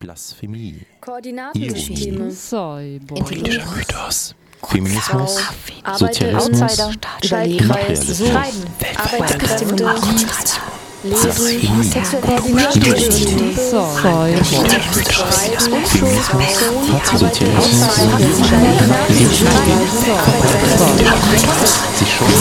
[0.00, 2.30] Blasphemie, Koordinatensysteme,
[3.06, 4.34] politischer Mythos,
[4.68, 5.38] Feminismus,
[5.84, 6.78] Arbeiter Sozialismus,
[7.22, 8.64] Imperialismus, Schreiben,
[8.96, 9.74] Arbeitskräfte,
[11.06, 14.44] Lesen, Blasphemie, sexuelle Koordinatensysteme, Cyborg.
[15.06, 16.82] Schreiben und Schulfunktion,
[17.18, 17.96] Sozialismus,
[19.08, 19.28] sich
[22.10, 22.36] schon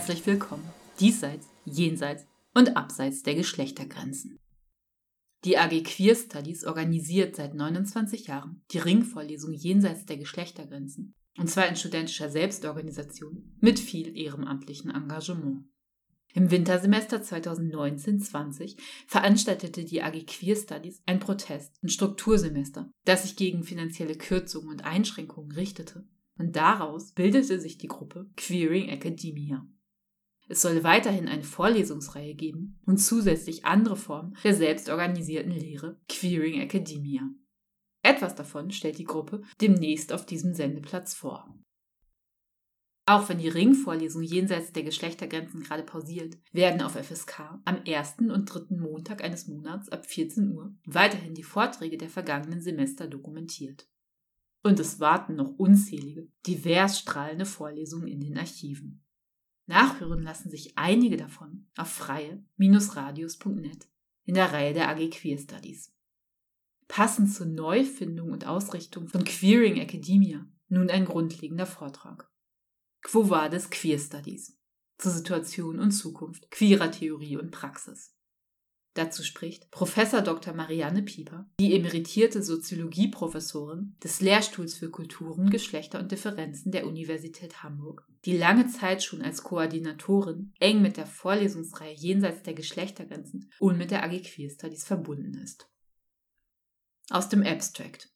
[0.00, 0.64] Herzlich willkommen,
[0.98, 4.38] diesseits, jenseits und abseits der Geschlechtergrenzen.
[5.44, 11.68] Die AG Queer Studies organisiert seit 29 Jahren die Ringvorlesung jenseits der Geschlechtergrenzen, und zwar
[11.68, 15.66] in studentischer Selbstorganisation mit viel ehrenamtlichem Engagement.
[16.32, 23.64] Im Wintersemester 2019-20 veranstaltete die AG Queer Studies ein Protest- und Struktursemester, das sich gegen
[23.64, 29.68] finanzielle Kürzungen und Einschränkungen richtete und daraus bildete sich die Gruppe Queering Academia.
[30.50, 37.22] Es soll weiterhin eine Vorlesungsreihe geben und zusätzlich andere Formen der selbstorganisierten Lehre Queering Academia.
[38.02, 41.56] Etwas davon stellt die Gruppe demnächst auf diesem Sendeplatz vor.
[43.06, 48.46] Auch wenn die Ringvorlesung jenseits der Geschlechtergrenzen gerade pausiert, werden auf FSK am ersten und
[48.46, 53.88] dritten Montag eines Monats ab 14 Uhr weiterhin die Vorträge der vergangenen Semester dokumentiert.
[54.64, 59.04] Und es warten noch unzählige, divers strahlende Vorlesungen in den Archiven.
[59.70, 63.88] Nachhören lassen sich einige davon auf freie-radios.net
[64.24, 65.94] in der Reihe der AG Queer Studies.
[66.88, 72.28] Passend zur Neufindung und Ausrichtung von Queering Academia nun ein grundlegender Vortrag.
[73.02, 74.58] Quo Vadis Queer Studies
[74.98, 78.12] zur Situation und Zukunft queerer Theorie und Praxis.
[78.94, 80.52] Dazu spricht Professor Dr.
[80.52, 88.04] Marianne Pieper, die emeritierte Soziologieprofessorin des Lehrstuhls für Kulturen, Geschlechter und Differenzen der Universität Hamburg,
[88.24, 93.92] die lange Zeit schon als Koordinatorin eng mit der Vorlesungsreihe jenseits der Geschlechtergrenzen und mit
[93.92, 95.70] der AG Queer Studies verbunden ist.
[97.10, 98.12] Aus dem Abstract.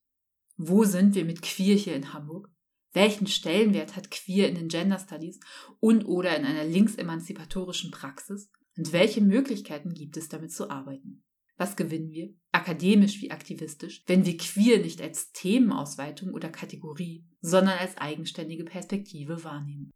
[0.57, 2.49] Wo sind wir mit Queer hier in Hamburg?
[2.93, 5.39] Welchen Stellenwert hat Queer in den Gender Studies
[5.81, 8.51] und oder in einer linksemanzipatorischen Praxis?
[8.77, 11.23] Und welche Möglichkeiten gibt es, damit zu arbeiten?
[11.57, 17.79] Was gewinnen wir, akademisch wie aktivistisch, wenn wir queer nicht als Themenausweitung oder Kategorie, sondern
[17.79, 19.93] als eigenständige Perspektive wahrnehmen?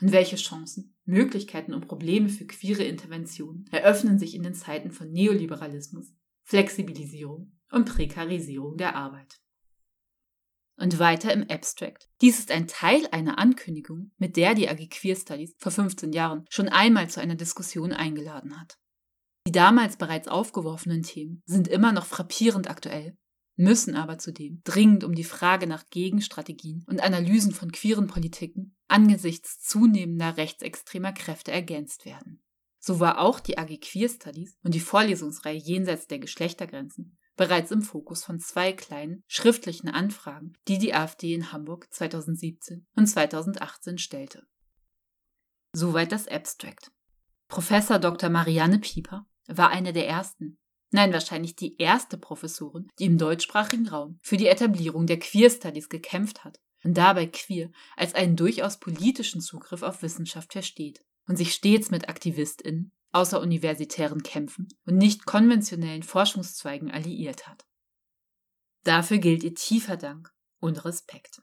[0.00, 5.10] Und welche Chancen, Möglichkeiten und Probleme für queere Interventionen eröffnen sich in den Zeiten von
[5.10, 6.12] Neoliberalismus,
[6.42, 9.41] Flexibilisierung und Prekarisierung der Arbeit?
[10.82, 12.08] Und weiter im Abstract.
[12.22, 16.44] Dies ist ein Teil einer Ankündigung, mit der die AG Queer Studies vor 15 Jahren
[16.50, 18.80] schon einmal zu einer Diskussion eingeladen hat.
[19.46, 23.16] Die damals bereits aufgeworfenen Themen sind immer noch frappierend aktuell,
[23.54, 29.60] müssen aber zudem dringend um die Frage nach Gegenstrategien und Analysen von queeren Politiken angesichts
[29.60, 32.42] zunehmender rechtsextremer Kräfte ergänzt werden.
[32.80, 37.82] So war auch die AG Queer Studies und die Vorlesungsreihe jenseits der Geschlechtergrenzen bereits im
[37.82, 44.46] Fokus von zwei kleinen schriftlichen Anfragen, die die AfD in Hamburg 2017 und 2018 stellte.
[45.74, 46.90] Soweit das Abstract.
[47.48, 48.30] Professor Dr.
[48.30, 50.58] Marianne Pieper war eine der ersten,
[50.90, 55.88] nein wahrscheinlich die erste Professorin, die im deutschsprachigen Raum für die Etablierung der Queer Studies
[55.88, 61.54] gekämpft hat und dabei queer als einen durchaus politischen Zugriff auf Wissenschaft versteht und sich
[61.54, 67.66] stets mit AktivistInnen außeruniversitären Kämpfen und nicht konventionellen Forschungszweigen alliiert hat.
[68.84, 71.42] Dafür gilt ihr tiefer Dank und Respekt.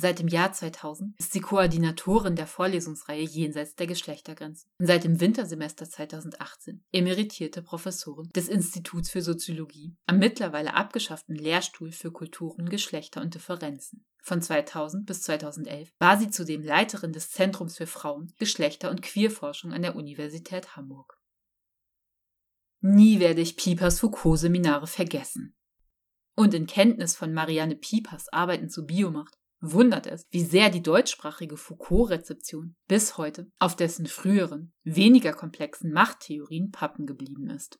[0.00, 5.20] Seit dem Jahr 2000 ist sie Koordinatorin der Vorlesungsreihe Jenseits der Geschlechtergrenzen und seit dem
[5.20, 13.20] Wintersemester 2018 emeritierte Professorin des Instituts für Soziologie am mittlerweile abgeschafften Lehrstuhl für Kulturen, Geschlechter
[13.20, 14.06] und Differenzen.
[14.22, 19.72] Von 2000 bis 2011 war sie zudem Leiterin des Zentrums für Frauen, Geschlechter und Queerforschung
[19.72, 21.18] an der Universität Hamburg.
[22.82, 25.56] Nie werde ich Piepers Foucault-Seminare vergessen.
[26.36, 31.56] Und in Kenntnis von Marianne Piepers Arbeiten zu Biomacht wundert es, wie sehr die deutschsprachige
[31.56, 37.78] Foucault-Rezeption bis heute auf dessen früheren, weniger komplexen Machttheorien pappen geblieben ist.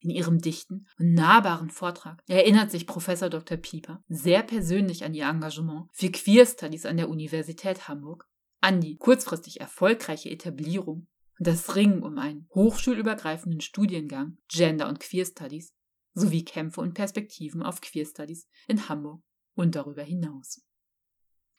[0.00, 3.56] In ihrem dichten und nahbaren Vortrag erinnert sich Professor Dr.
[3.56, 8.28] Pieper sehr persönlich an ihr Engagement für Queer Studies an der Universität Hamburg,
[8.60, 11.06] an die kurzfristig erfolgreiche Etablierung
[11.38, 15.72] und das Ringen um einen hochschulübergreifenden Studiengang Gender und Queer Studies
[16.12, 19.22] sowie Kämpfe und Perspektiven auf Queer Studies in Hamburg
[19.54, 20.62] und darüber hinaus.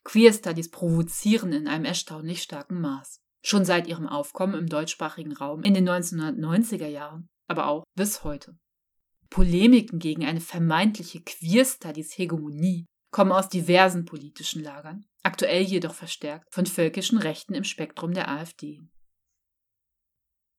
[0.04, 3.22] Queer Studies provozieren in einem erstaunlich starken Maß.
[3.44, 8.58] Schon seit ihrem Aufkommen im deutschsprachigen Raum in den 1990er Jahren, aber auch bis heute.
[9.30, 17.18] Polemiken gegen eine vermeintliche Queer-Studies-Hegemonie kommen aus diversen politischen Lagern, aktuell jedoch verstärkt von völkischen
[17.18, 18.82] Rechten im Spektrum der AfD.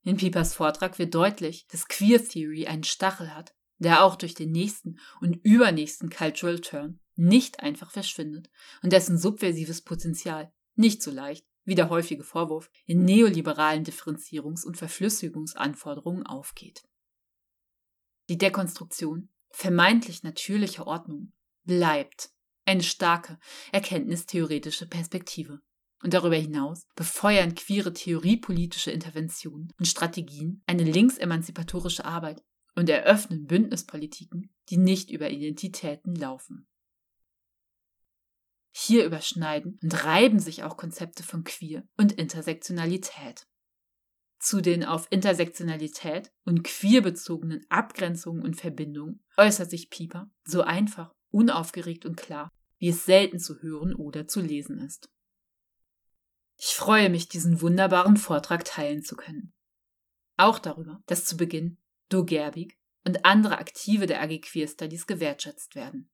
[0.02, 4.52] In Piepers Vortrag wird deutlich, dass Queer Theory einen Stachel hat, der auch durch den
[4.52, 8.50] nächsten und übernächsten Cultural Turn nicht einfach verschwindet
[8.82, 14.76] und dessen subversives Potenzial nicht so leicht, wie der häufige Vorwurf, in neoliberalen Differenzierungs- und
[14.76, 16.84] Verflüssigungsanforderungen aufgeht.
[18.28, 21.32] Die Dekonstruktion vermeintlich natürlicher Ordnung
[21.64, 22.30] bleibt
[22.64, 23.38] eine starke
[23.72, 25.60] erkenntnistheoretische Perspektive.
[26.02, 32.42] Und darüber hinaus befeuern queere theoriepolitische Interventionen und Strategien eine linksemanzipatorische Arbeit
[32.76, 36.68] und eröffnen Bündnispolitiken, die nicht über Identitäten laufen.
[38.70, 43.48] Hier überschneiden und reiben sich auch Konzepte von Queer und Intersektionalität.
[44.38, 51.14] Zu den auf Intersektionalität und queer bezogenen Abgrenzungen und Verbindungen äußert sich Pieper so einfach,
[51.30, 55.08] unaufgeregt und klar, wie es selten zu hören oder zu lesen ist.
[56.58, 59.54] Ich freue mich, diesen wunderbaren Vortrag teilen zu können.
[60.36, 65.74] Auch darüber, dass zu Beginn Do Gerbig und andere Aktive der AG Queer Studies gewertschätzt
[65.74, 66.10] werden.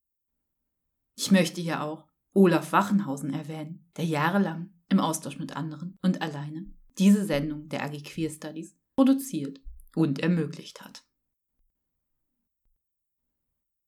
[1.16, 6.72] Ich möchte hier auch Olaf Wachenhausen erwähnen, der jahrelang im Austausch mit anderen und alleine
[6.98, 9.60] diese Sendung der AG Queer Studies produziert
[9.94, 11.04] und ermöglicht hat.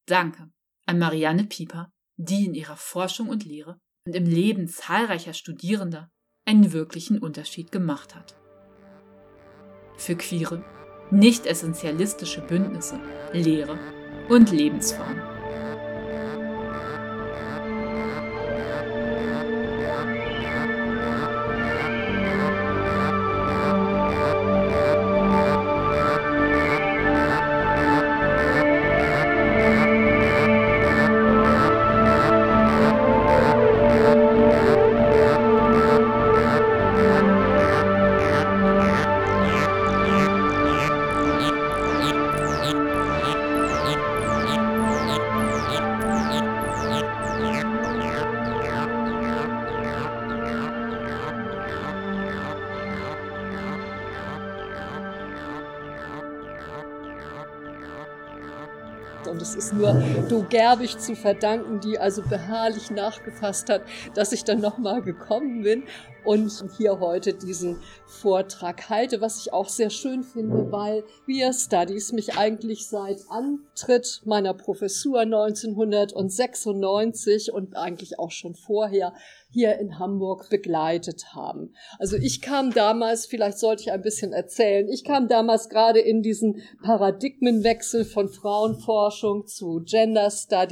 [0.06, 0.50] Danke
[0.86, 6.10] an Marianne Pieper, die in ihrer Forschung und Lehre und im Leben zahlreicher Studierender
[6.44, 8.36] einen wirklichen Unterschied gemacht hat.
[9.96, 10.64] Für queere,
[11.10, 12.98] nicht essentialistische Bündnisse,
[13.32, 13.78] Lehre
[14.28, 15.33] und Lebensformen.
[60.54, 63.82] que Do Gerbig zu verdanken, die also beharrlich nachgefasst hat,
[64.14, 65.84] dass ich dann nochmal gekommen bin
[66.24, 72.12] und hier heute diesen Vortrag halte, was ich auch sehr schön finde, weil Queer Studies
[72.12, 79.12] mich eigentlich seit Antritt meiner Professur 1996 und eigentlich auch schon vorher
[79.50, 81.74] hier in Hamburg begleitet haben.
[81.98, 86.22] Also ich kam damals, vielleicht sollte ich ein bisschen erzählen, ich kam damals gerade in
[86.22, 90.63] diesen Paradigmenwechsel von Frauenforschung zu Gender Studies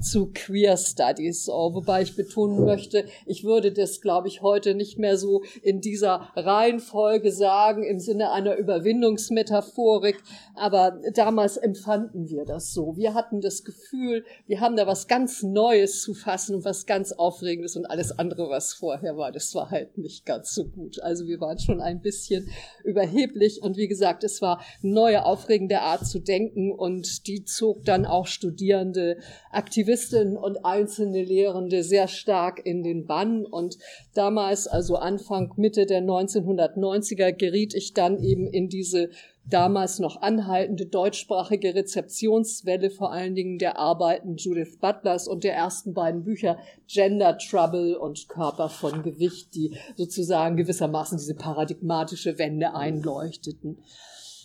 [0.00, 4.98] zu Queer Studies, oh, wobei ich betonen möchte, ich würde das, glaube ich, heute nicht
[4.98, 10.22] mehr so in dieser Reihenfolge sagen, im Sinne einer Überwindungsmetaphorik,
[10.54, 12.96] aber damals empfanden wir das so.
[12.96, 17.12] Wir hatten das Gefühl, wir haben da was ganz Neues zu fassen und was ganz
[17.12, 21.00] Aufregendes und alles andere, was vorher war, das war halt nicht ganz so gut.
[21.00, 22.48] Also wir waren schon ein bisschen
[22.84, 28.06] überheblich und wie gesagt, es war neue, aufregende Art zu denken und die zog dann
[28.06, 29.18] auch Studierende,
[29.50, 33.78] Aktivistinnen und einzelne Lehrende sehr stark in den Bann und
[34.14, 39.10] damals, also Anfang, Mitte der 1990er, geriet ich dann eben in diese
[39.44, 45.94] damals noch anhaltende deutschsprachige Rezeptionswelle, vor allen Dingen der Arbeiten Judith Butlers und der ersten
[45.94, 53.78] beiden Bücher Gender Trouble und Körper von Gewicht, die sozusagen gewissermaßen diese paradigmatische Wende einleuchteten.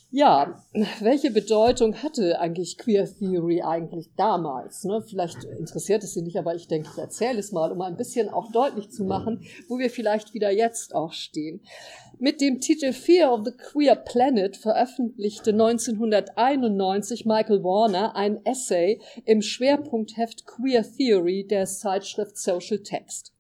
[0.09, 0.63] Ja,
[1.01, 4.85] welche Bedeutung hatte eigentlich Queer Theory eigentlich damals?
[4.85, 5.03] Ne?
[5.05, 8.29] Vielleicht interessiert es Sie nicht, aber ich denke, ich erzähle es mal, um ein bisschen
[8.29, 11.61] auch deutlich zu machen, wo wir vielleicht wieder jetzt auch stehen.
[12.19, 19.41] Mit dem Titel Fear of the Queer Planet veröffentlichte 1991 Michael Warner ein Essay im
[19.41, 23.33] Schwerpunktheft Queer Theory der Zeitschrift Social Text.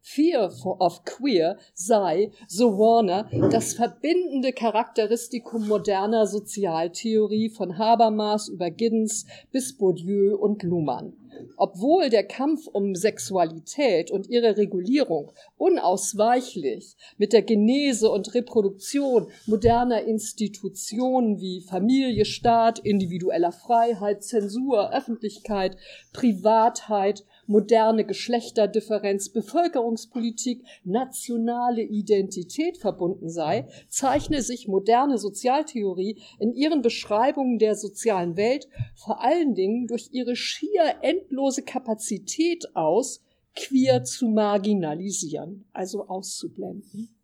[0.00, 9.26] Fear of Queer sei, so Warner, das verbindende Charakteristikum moderner Sozialtheorie von Habermas über Giddens
[9.52, 11.12] bis Bourdieu und Luhmann.
[11.56, 20.02] Obwohl der Kampf um Sexualität und ihre Regulierung unausweichlich mit der Genese und Reproduktion moderner
[20.02, 25.76] Institutionen wie Familie, Staat, individueller Freiheit, Zensur, Öffentlichkeit,
[26.12, 37.58] Privatheit moderne Geschlechterdifferenz, Bevölkerungspolitik, nationale Identität verbunden sei, zeichne sich moderne Sozialtheorie in ihren Beschreibungen
[37.58, 43.22] der sozialen Welt vor allen Dingen durch ihre schier endlose Kapazität aus,
[43.56, 47.17] queer zu marginalisieren, also auszublenden.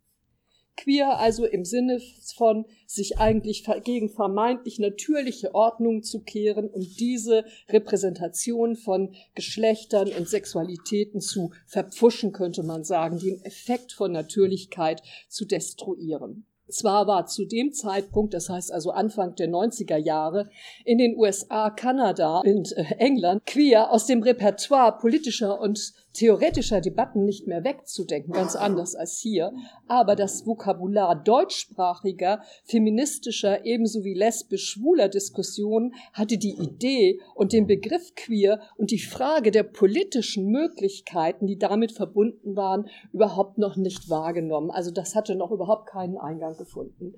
[0.77, 1.99] Queer also im Sinne
[2.35, 10.27] von sich eigentlich gegen vermeintlich natürliche Ordnung zu kehren und diese Repräsentation von Geschlechtern und
[10.27, 16.45] Sexualitäten zu verpfuschen, könnte man sagen, den Effekt von Natürlichkeit zu destruieren.
[16.67, 20.49] Zwar war zu dem Zeitpunkt, das heißt also Anfang der 90er Jahre,
[20.83, 27.25] in den USA, Kanada und äh, England queer aus dem Repertoire politischer und theoretischer Debatten
[27.25, 29.53] nicht mehr wegzudenken, ganz anders als hier.
[29.87, 38.15] Aber das Vokabular deutschsprachiger, feministischer ebenso wie lesbisch-schwuler Diskussionen hatte die Idee und den Begriff
[38.15, 44.71] queer und die Frage der politischen Möglichkeiten, die damit verbunden waren, überhaupt noch nicht wahrgenommen.
[44.71, 47.15] Also das hatte noch überhaupt keinen Eingang gefunden.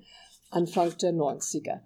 [0.50, 1.80] Anfang der 90er.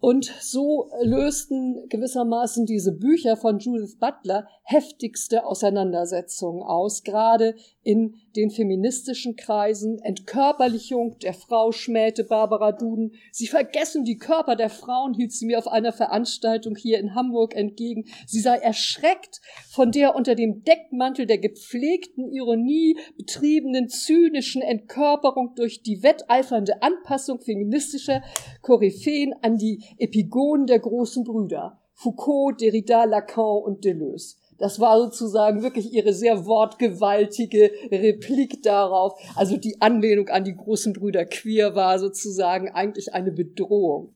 [0.00, 8.50] Und so lösten gewissermaßen diese Bücher von Judith Butler heftigste Auseinandersetzungen aus, gerade in den
[8.50, 9.98] feministischen Kreisen.
[9.98, 13.12] Entkörperlichung der Frau schmähte Barbara Duden.
[13.32, 17.54] Sie vergessen die Körper der Frauen, hielt sie mir auf einer Veranstaltung hier in Hamburg
[17.54, 18.04] entgegen.
[18.26, 25.82] Sie sei erschreckt von der unter dem Deckmantel der gepflegten Ironie betriebenen zynischen Entkörperung durch
[25.82, 28.22] die wetteifernde Anpassung feministischer
[28.62, 31.80] Koryphäen an die Epigonen der großen Brüder.
[31.94, 34.39] Foucault, Derrida, Lacan und Deleuze.
[34.60, 39.18] Das war sozusagen wirklich ihre sehr wortgewaltige Replik darauf.
[39.34, 44.14] Also die Anlehnung an die großen Brüder Queer war sozusagen eigentlich eine Bedrohung.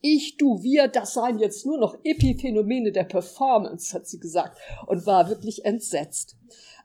[0.00, 4.56] Ich, du, wir, das seien jetzt nur noch Epiphänomene der Performance, hat sie gesagt
[4.86, 6.36] und war wirklich entsetzt.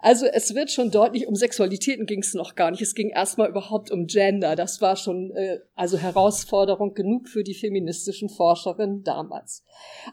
[0.05, 2.83] Also es wird schon deutlich, um Sexualitäten ging es noch gar nicht.
[2.83, 4.55] Es ging erstmal überhaupt um Gender.
[4.55, 9.63] Das war schon äh, also Herausforderung genug für die feministischen Forscherinnen damals.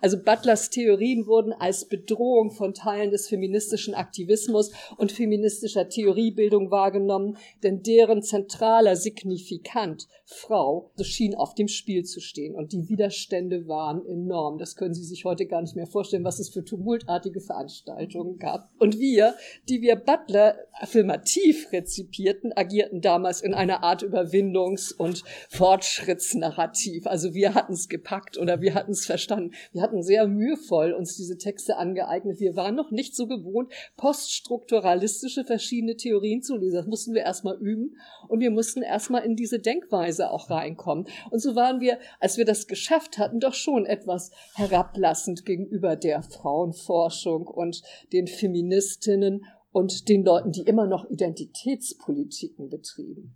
[0.00, 7.36] Also Butlers Theorien wurden als Bedrohung von Teilen des feministischen Aktivismus und feministischer Theoriebildung wahrgenommen,
[7.62, 12.54] denn deren zentraler Signifikant, Frau, so schien auf dem Spiel zu stehen.
[12.54, 14.56] Und die Widerstände waren enorm.
[14.56, 18.70] Das können Sie sich heute gar nicht mehr vorstellen, was es für tumultartige Veranstaltungen gab.
[18.78, 19.34] Und wir,
[19.68, 27.06] die wir Butler affirmativ rezipierten, agierten damals in einer Art Überwindungs- und Fortschrittsnarrativ.
[27.06, 29.52] Also wir hatten es gepackt oder wir hatten es verstanden.
[29.72, 32.40] Wir hatten sehr mühevoll uns diese Texte angeeignet.
[32.40, 36.76] Wir waren noch nicht so gewohnt, poststrukturalistische verschiedene Theorien zu lesen.
[36.76, 37.96] Das mussten wir erstmal üben
[38.28, 41.06] und wir mussten erstmal in diese Denkweise auch reinkommen.
[41.30, 46.22] Und so waren wir, als wir das geschafft hatten, doch schon etwas herablassend gegenüber der
[46.22, 53.34] Frauenforschung und den Feministinnen und den Leuten, die immer noch Identitätspolitiken betrieben.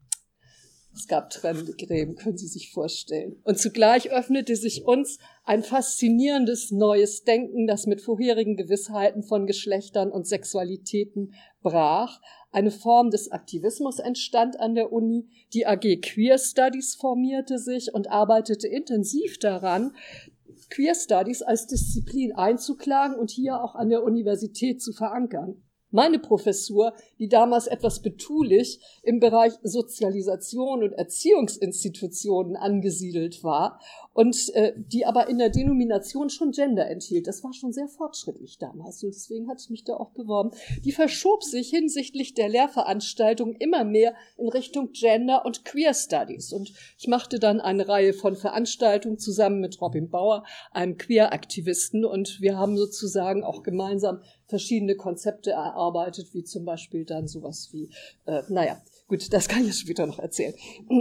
[0.94, 3.38] Es gab Trennegräben, können Sie sich vorstellen.
[3.44, 10.10] Und zugleich öffnete sich uns ein faszinierendes neues Denken, das mit vorherigen Gewissheiten von Geschlechtern
[10.10, 12.22] und Sexualitäten brach.
[12.50, 15.28] Eine Form des Aktivismus entstand an der Uni.
[15.52, 19.92] Die AG Queer Studies formierte sich und arbeitete intensiv daran,
[20.70, 26.94] Queer Studies als Disziplin einzuklagen und hier auch an der Universität zu verankern meine Professur,
[27.18, 33.80] die damals etwas betulich im Bereich Sozialisation und Erziehungsinstitutionen angesiedelt war
[34.16, 37.26] und äh, die aber in der Denomination schon Gender enthielt.
[37.26, 40.52] Das war schon sehr fortschrittlich damals und deswegen hatte ich mich da auch beworben.
[40.84, 46.72] Die verschob sich hinsichtlich der Lehrveranstaltung immer mehr in Richtung Gender und Queer Studies und
[46.96, 52.56] ich machte dann eine Reihe von Veranstaltungen zusammen mit Robin Bauer, einem Queer-Aktivisten und wir
[52.56, 57.90] haben sozusagen auch gemeinsam verschiedene Konzepte erarbeitet, wie zum Beispiel dann sowas wie,
[58.24, 60.52] äh, naja, Gut, das kann ich später noch erzählen.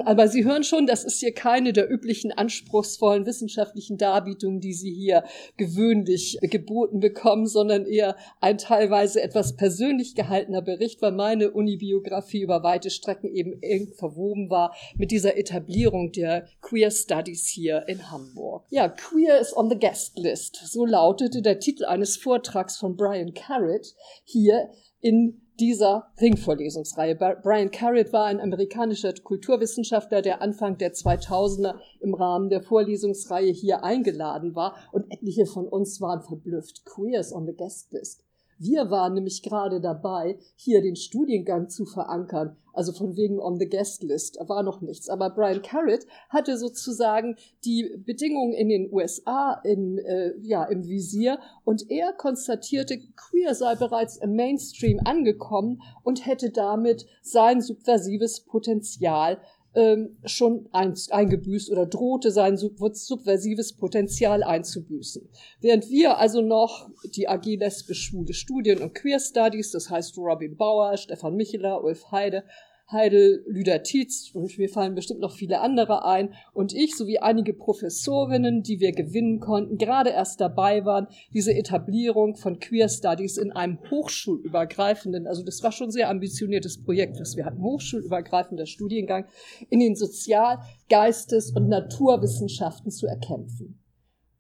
[0.06, 4.94] Aber Sie hören schon, das ist hier keine der üblichen anspruchsvollen wissenschaftlichen Darbietungen, die Sie
[4.94, 5.24] hier
[5.58, 12.64] gewöhnlich geboten bekommen, sondern eher ein teilweise etwas persönlich gehaltener Bericht, weil meine Unibiografie über
[12.64, 18.66] weite Strecken eben eng verwoben war mit dieser Etablierung der Queer Studies hier in Hamburg.
[18.70, 20.56] Ja, Queer is on the Guest List.
[20.66, 23.94] So lautete der Titel eines Vortrags von Brian Carrot
[24.24, 24.70] hier
[25.02, 27.16] in dieser Ringvorlesungsreihe.
[27.16, 33.84] Brian Carrot war ein amerikanischer Kulturwissenschaftler, der Anfang der 2000er im Rahmen der Vorlesungsreihe hier
[33.84, 36.86] eingeladen war und etliche von uns waren verblüfft.
[36.86, 38.25] Queers on the Guest List.
[38.58, 42.56] Wir waren nämlich gerade dabei, hier den Studiengang zu verankern.
[42.76, 45.10] Also von wegen on the guest list war noch nichts.
[45.10, 51.40] Aber Brian Carrot hatte sozusagen die Bedingungen in den USA in, äh, ja, im Visier
[51.64, 59.40] und er konstatierte, Queer sei bereits im Mainstream angekommen und hätte damit sein subversives Potenzial
[59.76, 65.28] ähm, schon ein, eingebüßt oder drohte sein sub subversives Potenzial einzubüßen.
[65.62, 70.98] Während wir also noch die AG Lesbisch-Schwule Studien und Queer Studies, das heißt Robin Bauer,
[70.98, 72.44] Stefan Micheler, Ulf Heide,
[72.92, 77.54] Heidel, Lüder Tietz und mir fallen bestimmt noch viele andere ein und ich sowie einige
[77.54, 83.52] Professorinnen, die wir gewinnen konnten, gerade erst dabei waren, diese Etablierung von Queer Studies in
[83.52, 89.26] einem hochschulübergreifenden, also das war schon ein sehr ambitioniertes Projekt, was wir hatten, hochschulübergreifender Studiengang
[89.70, 93.84] in den Sozial-, Geistes- und Naturwissenschaften zu erkämpfen.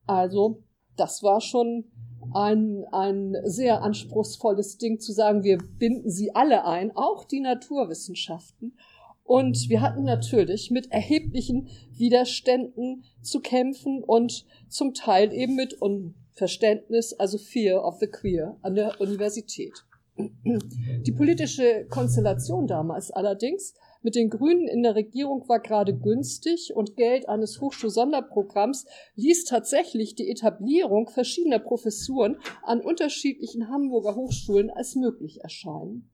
[0.06, 0.64] Also,
[0.98, 1.86] das war schon
[2.34, 8.78] ein, ein sehr anspruchsvolles Ding zu sagen, wir binden sie alle ein, auch die Naturwissenschaften.
[9.24, 17.14] Und wir hatten natürlich mit erheblichen Widerständen zu kämpfen und zum Teil eben mit Unverständnis,
[17.14, 19.74] also Fear of the Queer an der Universität.
[20.18, 23.74] Die politische Konstellation damals allerdings
[24.06, 28.86] mit den Grünen in der Regierung war gerade günstig und Geld eines Hochschulsonderprogramms
[29.16, 36.12] ließ tatsächlich die Etablierung verschiedener Professuren an unterschiedlichen Hamburger Hochschulen als möglich erscheinen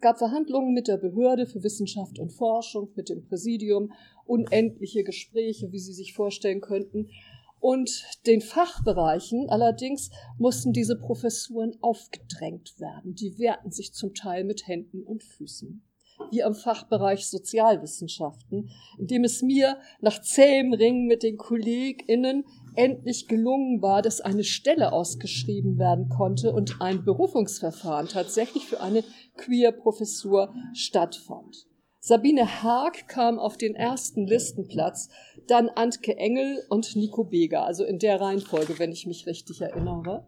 [0.00, 3.92] gab Verhandlungen mit der Behörde für Wissenschaft und Forschung, mit dem Präsidium,
[4.24, 7.10] unendliche Gespräche, wie Sie sich vorstellen könnten.
[7.58, 10.08] Und den Fachbereichen allerdings
[10.38, 13.14] mussten diese Professuren aufgedrängt werden.
[13.14, 15.82] Die wehrten sich zum Teil mit Händen und Füßen
[16.30, 22.44] wie am Fachbereich Sozialwissenschaften, in dem es mir nach zähem Ringen mit den KollegInnen
[22.74, 29.04] endlich gelungen war, dass eine Stelle ausgeschrieben werden konnte und ein Berufungsverfahren tatsächlich für eine
[29.36, 31.66] Queer-Professur stattfand.
[32.02, 35.10] Sabine Haag kam auf den ersten Listenplatz,
[35.46, 40.26] dann Antke Engel und Nico Beger, also in der Reihenfolge, wenn ich mich richtig erinnere.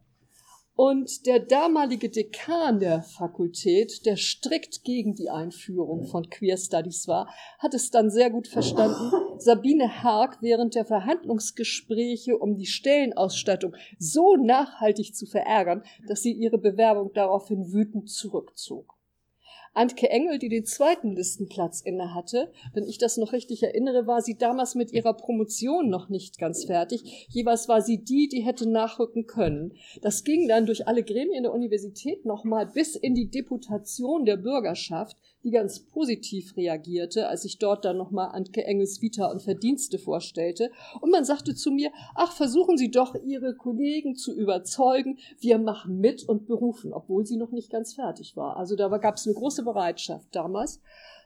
[0.75, 7.29] Und der damalige Dekan der Fakultät, der strikt gegen die Einführung von Queer Studies war,
[7.59, 14.37] hat es dann sehr gut verstanden, Sabine Haag während der Verhandlungsgespräche um die Stellenausstattung so
[14.37, 18.95] nachhaltig zu verärgern, dass sie ihre Bewerbung daraufhin wütend zurückzog.
[19.75, 24.37] Antke Engel, die den zweiten Listenplatz innehatte, wenn ich das noch richtig erinnere, war sie
[24.37, 27.27] damals mit ihrer Promotion noch nicht ganz fertig.
[27.31, 29.75] Jeweils war sie die, die hätte nachrücken können.
[30.03, 35.17] Das ging dann durch alle Gremien der Universität nochmal bis in die Deputation der Bürgerschaft,
[35.45, 40.71] die ganz positiv reagierte, als ich dort dann nochmal Antke Engels Vita und Verdienste vorstellte.
[41.01, 45.99] Und man sagte zu mir, ach, versuchen Sie doch, Ihre Kollegen zu überzeugen, wir machen
[45.99, 48.57] mit und berufen, obwohl sie noch nicht ganz fertig war.
[48.57, 50.81] Also da gab es eine große Bereitschaft damals.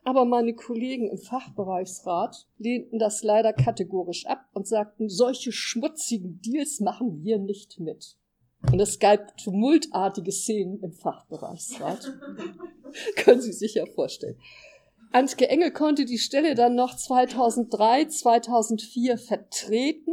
[0.05, 6.79] Aber meine Kollegen im Fachbereichsrat lehnten das leider kategorisch ab und sagten, solche schmutzigen Deals
[6.79, 8.17] machen wir nicht mit.
[8.71, 12.13] Und es gab tumultartige Szenen im Fachbereichsrat.
[13.17, 14.37] Können Sie sich ja vorstellen.
[15.13, 20.13] Antke Engel konnte die Stelle dann noch 2003, 2004 vertreten.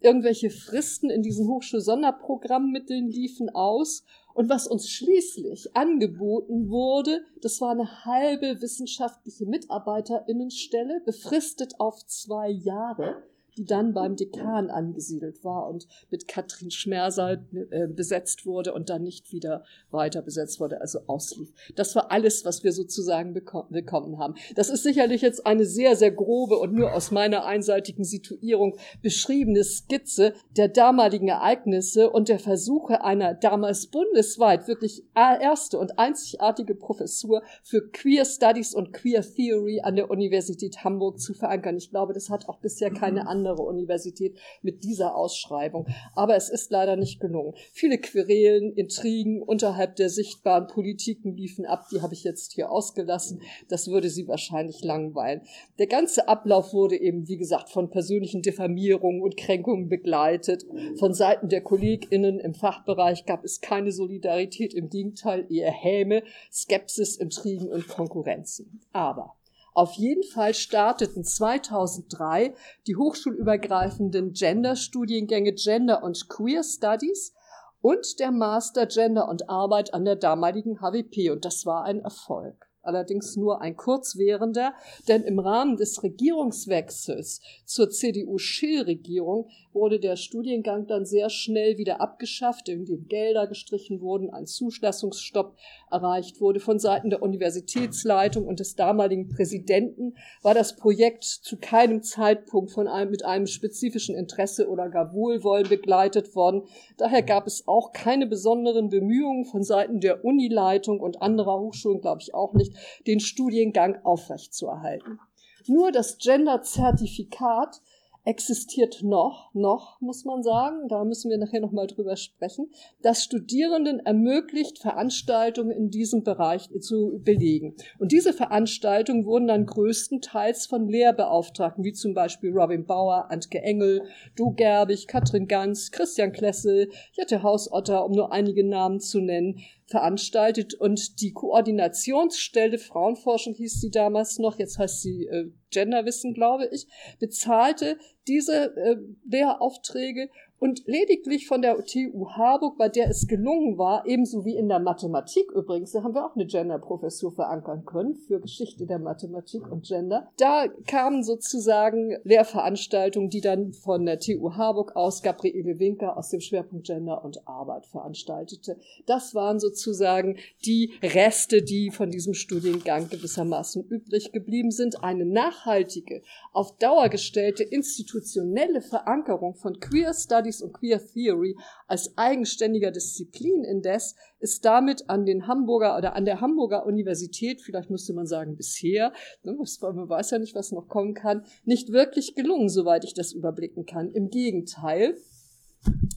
[0.00, 4.04] Irgendwelche Fristen in diesen Hochschulsonderprogrammmitteln liefen aus.
[4.34, 12.50] Und was uns schließlich angeboten wurde, das war eine halbe wissenschaftliche Mitarbeiterinnenstelle, befristet auf zwei
[12.50, 13.22] Jahre
[13.56, 19.02] die dann beim Dekan angesiedelt war und mit Katrin Schmersal äh, besetzt wurde und dann
[19.02, 21.52] nicht wieder weiter besetzt wurde, also auslief.
[21.76, 24.34] Das war alles, was wir sozusagen beko bekommen haben.
[24.56, 29.64] Das ist sicherlich jetzt eine sehr, sehr grobe und nur aus meiner einseitigen Situierung beschriebene
[29.64, 37.42] Skizze der damaligen Ereignisse und der Versuche einer damals bundesweit wirklich erste und einzigartige Professur
[37.62, 41.76] für Queer Studies und Queer Theory an der Universität Hamburg zu verankern.
[41.76, 45.86] Ich glaube, das hat auch bisher keine andere andere Universität mit dieser Ausschreibung.
[46.14, 47.54] Aber es ist leider nicht gelungen.
[47.72, 51.86] Viele Querelen, Intrigen unterhalb der sichtbaren Politiken liefen ab.
[51.92, 53.42] Die habe ich jetzt hier ausgelassen.
[53.68, 55.42] Das würde Sie wahrscheinlich langweilen.
[55.78, 60.64] Der ganze Ablauf wurde eben, wie gesagt, von persönlichen Diffamierungen und Kränkungen begleitet.
[60.98, 64.72] Von Seiten der KollegInnen im Fachbereich gab es keine Solidarität.
[64.72, 68.80] Im Gegenteil, eher Häme, Skepsis, Intrigen und Konkurrenzen.
[68.92, 69.36] Aber
[69.74, 72.54] auf jeden Fall starteten 2003
[72.86, 77.34] die hochschulübergreifenden Gender-Studiengänge Gender und Queer Studies
[77.80, 82.68] und der Master Gender und Arbeit an der damaligen HWP und das war ein Erfolg.
[82.84, 84.74] allerdings nur ein kurzwährender,
[85.08, 92.68] denn im Rahmen des Regierungswechsels zur CDU-Schill-Regierung wurde der Studiengang dann sehr schnell wieder abgeschafft,
[92.68, 95.56] indem Gelder gestrichen wurden, ein Zuschlassungsstopp
[95.94, 102.02] erreicht wurde von Seiten der Universitätsleitung und des damaligen Präsidenten, war das Projekt zu keinem
[102.02, 106.64] Zeitpunkt von einem, mit einem spezifischen Interesse oder gar Wohlwollen begleitet worden.
[106.98, 112.20] Daher gab es auch keine besonderen Bemühungen von Seiten der Unileitung und anderer Hochschulen, glaube
[112.20, 112.74] ich auch nicht,
[113.06, 115.20] den Studiengang aufrechtzuerhalten.
[115.66, 117.80] Nur das Gender-Zertifikat
[118.24, 122.70] existiert noch, noch muss man sagen, da müssen wir nachher nochmal drüber sprechen,
[123.02, 127.74] das Studierenden ermöglicht, Veranstaltungen in diesem Bereich zu belegen.
[127.98, 134.02] Und diese Veranstaltungen wurden dann größtenteils von Lehrbeauftragten, wie zum Beispiel Robin Bauer, Antke Engel,
[134.36, 140.74] Du Gerbig, Katrin Ganz, Christian Klessel, Jette Hausotter, um nur einige Namen zu nennen, veranstaltet
[140.74, 146.86] und die Koordinationsstelle Frauenforschung hieß sie damals noch, jetzt heißt sie äh, Genderwissen, glaube ich,
[147.18, 148.96] bezahlte diese äh,
[149.28, 150.30] Lehraufträge
[150.64, 154.78] und lediglich von der TU Harburg, bei der es gelungen war, ebenso wie in der
[154.78, 159.84] Mathematik übrigens, da haben wir auch eine Gender-Professur verankern können für Geschichte der Mathematik und
[159.84, 160.30] Gender.
[160.38, 166.40] Da kamen sozusagen Lehrveranstaltungen, die dann von der TU Harburg aus Gabriele Winker aus dem
[166.40, 168.78] Schwerpunkt Gender und Arbeit veranstaltete.
[169.04, 175.04] Das waren sozusagen die Reste, die von diesem Studiengang gewissermaßen übrig geblieben sind.
[175.04, 176.22] Eine nachhaltige,
[176.54, 183.64] auf Dauer gestellte institutionelle Verankerung von Queer Studies Studies und Queer Theory als eigenständiger Disziplin
[183.64, 188.56] indes ist damit an den Hamburger oder an der Hamburger Universität, vielleicht müsste man sagen
[188.56, 189.12] bisher,
[189.42, 193.32] ne, man weiß ja nicht, was noch kommen kann, nicht wirklich gelungen, soweit ich das
[193.32, 194.12] überblicken kann.
[194.12, 195.16] Im Gegenteil,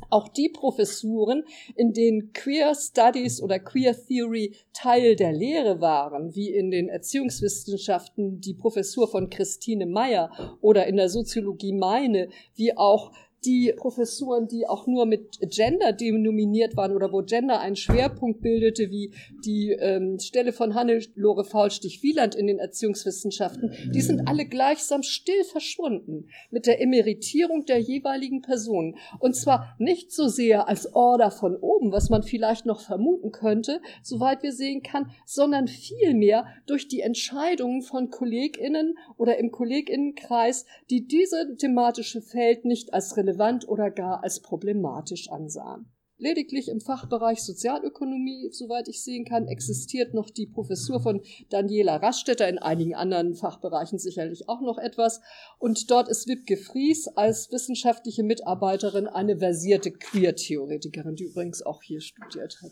[0.10, 1.44] auch die Professuren,
[1.76, 8.40] in denen Queer Studies oder Queer Theory Teil der Lehre waren, wie in den Erziehungswissenschaften
[8.40, 13.12] die Professur von Christine Meyer oder in der Soziologie meine, wie auch
[13.46, 18.90] die Professuren, die auch nur mit Gender denominiert waren oder wo Gender einen Schwerpunkt bildete,
[18.90, 19.14] wie
[19.46, 26.28] die ähm, Stelle von Hannelore Faulstich-Wieland in den Erziehungswissenschaften, die sind alle gleichsam still verschwunden
[26.50, 28.98] mit der Emeritierung der jeweiligen Personen.
[29.20, 33.82] Und zwar nicht so sehr als Order von oben, was man vielleicht noch vermuten könnte,
[34.02, 41.08] soweit wir sehen kann, sondern vielmehr durch die Entscheidungen von KollegInnen oder im KollegInnenkreis, die
[41.08, 43.27] diese thematische Feld nicht als relevant
[43.68, 45.92] oder gar als problematisch ansahen.
[46.20, 52.50] Lediglich im Fachbereich Sozialökonomie, soweit ich sehen kann, existiert noch die Professur von Daniela Raststätter,
[52.50, 55.22] in einigen anderen Fachbereichen sicherlich auch noch etwas.
[55.60, 62.02] Und dort ist Wipke Fries als wissenschaftliche Mitarbeiterin eine versierte Queer-Theoretikerin, die übrigens auch hier
[62.02, 62.72] studiert hat.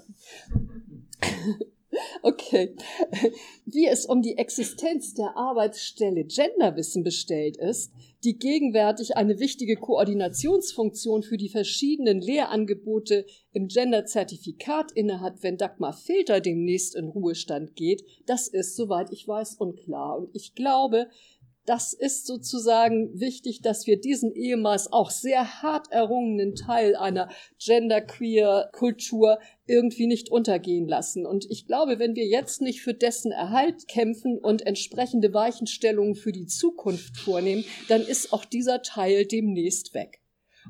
[2.21, 2.75] Okay.
[3.65, 7.91] Wie es um die Existenz der Arbeitsstelle Genderwissen bestellt ist,
[8.23, 16.41] die gegenwärtig eine wichtige Koordinationsfunktion für die verschiedenen Lehrangebote im Gender-Zertifikat innehat, wenn Dagmar Filter
[16.41, 20.17] demnächst in Ruhestand geht, das ist, soweit ich weiß, unklar.
[20.17, 21.07] Und ich glaube,
[21.65, 27.29] das ist sozusagen wichtig, dass wir diesen ehemals auch sehr hart errungenen Teil einer
[27.63, 31.25] genderqueer Kultur irgendwie nicht untergehen lassen.
[31.25, 36.31] Und ich glaube, wenn wir jetzt nicht für dessen Erhalt kämpfen und entsprechende Weichenstellungen für
[36.31, 40.21] die Zukunft vornehmen, dann ist auch dieser Teil demnächst weg.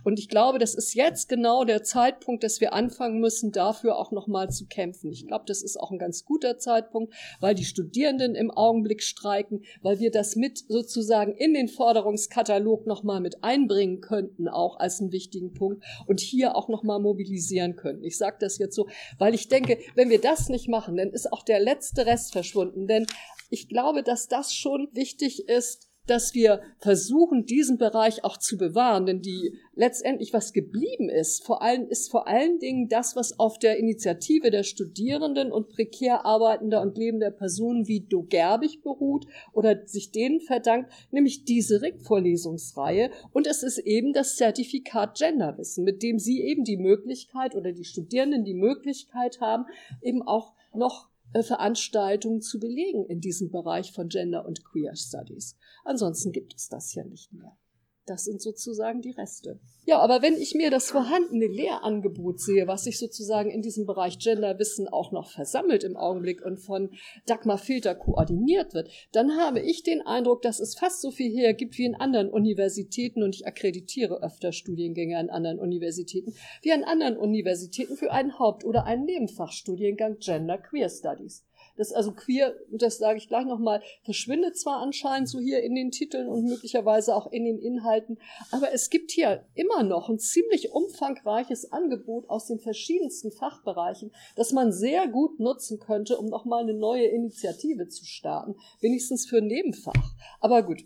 [0.04, 4.12] Und ich glaube, das ist jetzt genau der Zeitpunkt, dass wir anfangen müssen, dafür auch
[4.12, 5.12] nochmal zu kämpfen.
[5.12, 9.64] Ich glaube, das ist auch ein ganz guter Zeitpunkt, weil die Studierenden im Augenblick streiken,
[9.82, 15.12] weil wir das mit sozusagen in den Forderungskatalog nochmal mit einbringen könnten, auch als einen
[15.12, 18.04] wichtigen Punkt und hier auch nochmal mobilisieren könnten.
[18.04, 21.32] Ich sage das jetzt so, weil ich denke, wenn wir das nicht machen, dann ist
[21.32, 22.88] auch der letzte Rest verschwunden.
[22.88, 23.06] Denn
[23.50, 29.06] ich glaube, dass das schon wichtig ist, dass wir versuchen, diesen Bereich auch zu bewahren,
[29.06, 33.60] denn die letztendlich was geblieben ist, vor allem ist vor allen Dingen das, was auf
[33.60, 39.86] der Initiative der Studierenden und prekär arbeitender und lebender Personen wie Do Gerbig beruht oder
[39.86, 46.20] sich denen verdankt, nämlich diese RIG-Vorlesungsreihe und es ist eben das Zertifikat Genderwissen, mit dem
[46.20, 49.66] sie eben die Möglichkeit oder die Studierenden die Möglichkeit haben,
[50.02, 51.10] eben auch noch
[51.44, 55.58] Veranstaltungen zu belegen in diesem Bereich von Gender und Queer Studies.
[55.84, 57.58] Ansonsten gibt es das ja nicht mehr.
[58.06, 59.60] Das sind sozusagen die Reste.
[59.86, 64.20] Ja, aber wenn ich mir das vorhandene Lehrangebot sehe, was sich sozusagen in diesem Bereich
[64.20, 66.92] Genderwissen auch noch versammelt im Augenblick und von
[67.26, 71.78] Dagmar Filter koordiniert wird, dann habe ich den Eindruck, dass es fast so viel hergibt
[71.78, 77.18] wie in anderen Universitäten und ich akkreditiere öfter Studiengänge an anderen Universitäten, wie an anderen
[77.18, 81.45] Universitäten für einen Haupt- oder einen Nebenfachstudiengang Gender Queer Studies.
[81.78, 85.92] Das also queer, das sage ich gleich nochmal, verschwindet zwar anscheinend so hier in den
[85.92, 88.18] Titeln und möglicherweise auch in den Inhalten,
[88.52, 94.54] aber es gibt hier immer noch ein ziemlich umfangreiches Angebot aus den verschiedensten Fachbereichen, das
[94.54, 99.48] man sehr gut nutzen könnte, um nochmal eine neue Initiative zu starten, wenigstens für ein
[99.48, 100.14] Nebenfach.
[100.40, 100.84] Aber gut.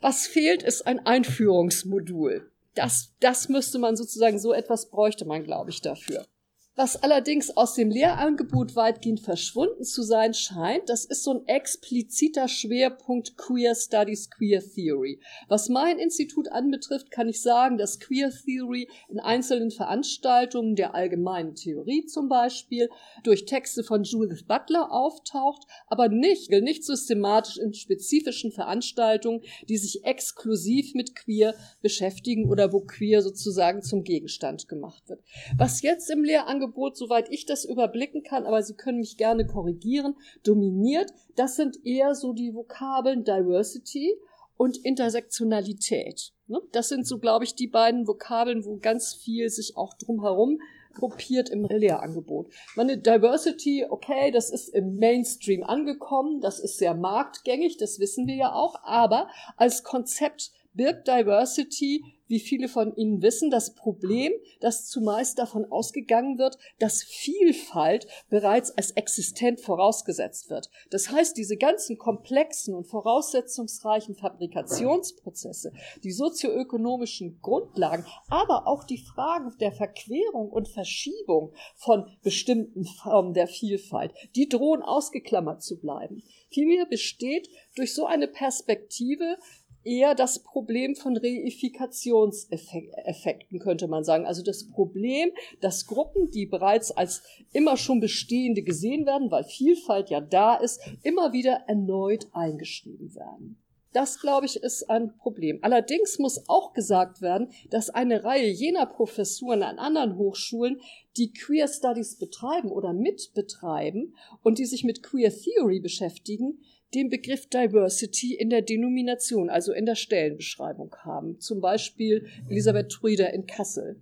[0.00, 2.50] Was fehlt, ist ein Einführungsmodul.
[2.74, 6.26] Das, das müsste man sozusagen, so etwas bräuchte man, glaube ich, dafür.
[6.74, 12.48] Was allerdings aus dem Lehrangebot weitgehend verschwunden zu sein scheint, das ist so ein expliziter
[12.48, 15.20] Schwerpunkt Queer Studies, Queer Theory.
[15.48, 21.54] Was mein Institut anbetrifft, kann ich sagen, dass Queer Theory in einzelnen Veranstaltungen der allgemeinen
[21.54, 22.88] Theorie zum Beispiel
[23.22, 30.06] durch Texte von Judith Butler auftaucht, aber nicht, nicht systematisch in spezifischen Veranstaltungen, die sich
[30.06, 35.20] exklusiv mit Queer beschäftigen oder wo Queer sozusagen zum Gegenstand gemacht wird.
[35.58, 39.46] Was jetzt im Lehrangebot Angebot, soweit ich das überblicken kann, aber Sie können mich gerne
[39.46, 41.12] korrigieren, dominiert.
[41.36, 44.16] Das sind eher so die Vokabeln Diversity
[44.56, 46.32] und Intersektionalität.
[46.46, 46.60] Ne?
[46.72, 50.60] Das sind so, glaube ich, die beiden Vokabeln, wo ganz viel sich auch drumherum
[50.94, 52.52] gruppiert im Lehrangebot.
[52.76, 58.34] Meine Diversity, okay, das ist im Mainstream angekommen, das ist sehr marktgängig, das wissen wir
[58.34, 64.88] ja auch, aber als Konzept birgt Diversity wie viele von Ihnen wissen, das Problem, dass
[64.88, 70.70] zumeist davon ausgegangen wird, dass Vielfalt bereits als existent vorausgesetzt wird.
[70.90, 79.54] Das heißt, diese ganzen komplexen und voraussetzungsreichen Fabrikationsprozesse, die sozioökonomischen Grundlagen, aber auch die Fragen
[79.60, 86.22] der Verquerung und Verschiebung von bestimmten Formen der Vielfalt, die drohen ausgeklammert zu bleiben.
[86.48, 89.36] Vielmehr besteht durch so eine Perspektive
[89.84, 94.26] eher das Problem von Reifikationseffekten, könnte man sagen.
[94.26, 100.10] Also das Problem, dass Gruppen, die bereits als immer schon bestehende gesehen werden, weil Vielfalt
[100.10, 103.58] ja da ist, immer wieder erneut eingeschrieben werden.
[103.92, 105.58] Das, glaube ich, ist ein Problem.
[105.60, 110.80] Allerdings muss auch gesagt werden, dass eine Reihe jener Professuren an anderen Hochschulen,
[111.18, 116.62] die Queer Studies betreiben oder mitbetreiben und die sich mit Queer Theory beschäftigen,
[116.94, 121.40] den Begriff Diversity in der Denomination, also in der Stellenbeschreibung haben.
[121.40, 123.96] Zum Beispiel Elisabeth Trüder in Kassel.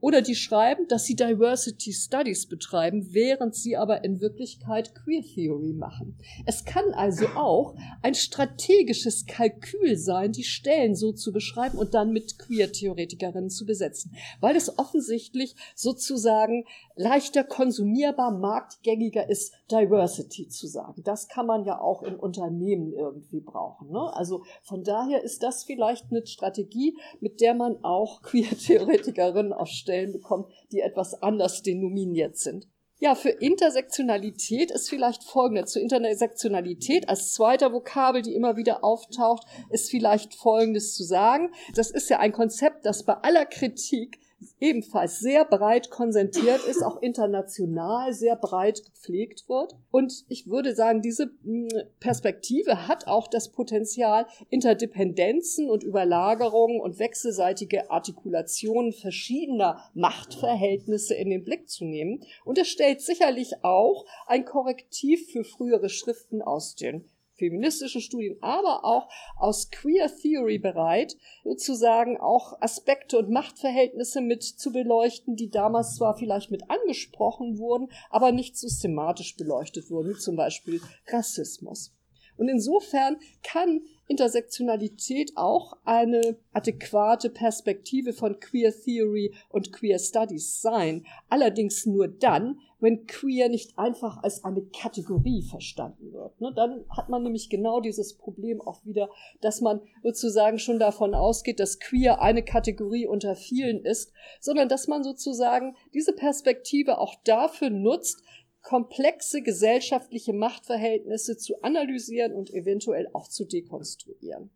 [0.00, 5.72] Oder die schreiben, dass sie Diversity Studies betreiben, während sie aber in Wirklichkeit Queer Theory
[5.72, 6.18] machen.
[6.44, 12.12] Es kann also auch ein strategisches Kalkül sein, die Stellen so zu beschreiben und dann
[12.12, 21.02] mit Queer-Theoretikerinnen zu besetzen, weil es offensichtlich sozusagen leichter konsumierbar, marktgängiger ist, Diversity zu sagen.
[21.04, 23.90] Das kann man ja auch in Unternehmen irgendwie brauchen.
[23.90, 24.14] Ne?
[24.14, 30.12] Also von daher ist das vielleicht eine Strategie, mit der man auch Queer-Theoretikerinnen auf Stellen
[30.12, 32.68] bekommt, die etwas anders denominiert sind.
[32.98, 35.66] Ja, für Intersektionalität ist vielleicht folgende.
[35.66, 41.52] Zu Intersektionalität als zweiter Vokabel, die immer wieder auftaucht, ist vielleicht folgendes zu sagen.
[41.74, 44.18] Das ist ja ein Konzept, das bei aller Kritik
[44.60, 49.74] ebenfalls sehr breit konsentiert ist, auch international sehr breit gepflegt wird.
[49.90, 51.68] Und ich würde sagen, diese hm,
[52.00, 61.44] Perspektive hat auch das Potenzial, Interdependenzen und Überlagerungen und wechselseitige Artikulationen verschiedener Machtverhältnisse in den
[61.44, 62.20] Blick zu nehmen.
[62.44, 68.84] Und es stellt sicherlich auch ein Korrektiv für frühere Schriften aus den feministischen Studien, aber
[68.84, 75.96] auch aus Queer Theory bereit, sozusagen auch Aspekte und Machtverhältnisse mit zu beleuchten, die damals
[75.96, 81.95] zwar vielleicht mit angesprochen wurden, aber nicht systematisch beleuchtet wurden, wie zum Beispiel Rassismus.
[82.36, 91.04] Und insofern kann Intersektionalität auch eine adäquate Perspektive von Queer Theory und Queer Studies sein.
[91.28, 96.40] Allerdings nur dann, wenn Queer nicht einfach als eine Kategorie verstanden wird.
[96.40, 99.08] Ne, dann hat man nämlich genau dieses Problem auch wieder,
[99.40, 104.88] dass man sozusagen schon davon ausgeht, dass Queer eine Kategorie unter vielen ist, sondern dass
[104.88, 108.22] man sozusagen diese Perspektive auch dafür nutzt,
[108.66, 114.50] komplexe gesellschaftliche Machtverhältnisse zu analysieren und eventuell auch zu dekonstruieren.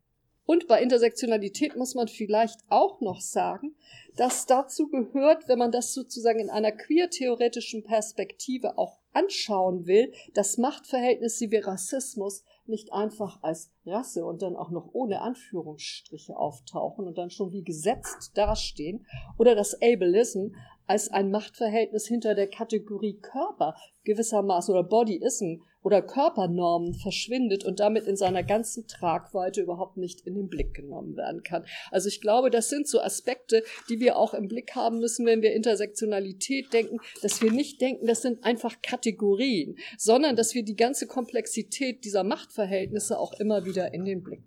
[0.47, 3.77] Und bei Intersektionalität muss man vielleicht auch noch sagen,
[4.17, 10.59] dass dazu gehört, wenn man das sozusagen in einer queer-theoretischen Perspektive auch anschauen will, dass
[10.59, 17.17] Machtverhältnisse wie Rassismus nicht einfach als Rasse und dann auch noch ohne Anführungsstriche auftauchen und
[17.17, 19.07] dann schon wie gesetzt dastehen
[19.39, 20.57] oder dass Ableism
[20.91, 28.09] als ein Machtverhältnis hinter der Kategorie Körper gewissermaßen oder Bodyism oder Körpernormen verschwindet und damit
[28.09, 31.65] in seiner ganzen Tragweite überhaupt nicht in den Blick genommen werden kann.
[31.93, 35.43] Also ich glaube, das sind so Aspekte, die wir auch im Blick haben müssen, wenn
[35.43, 40.77] wir Intersektionalität denken, dass wir nicht denken, das sind einfach Kategorien, sondern dass wir die
[40.77, 44.43] ganze Komplexität dieser Machtverhältnisse auch immer wieder in den Blick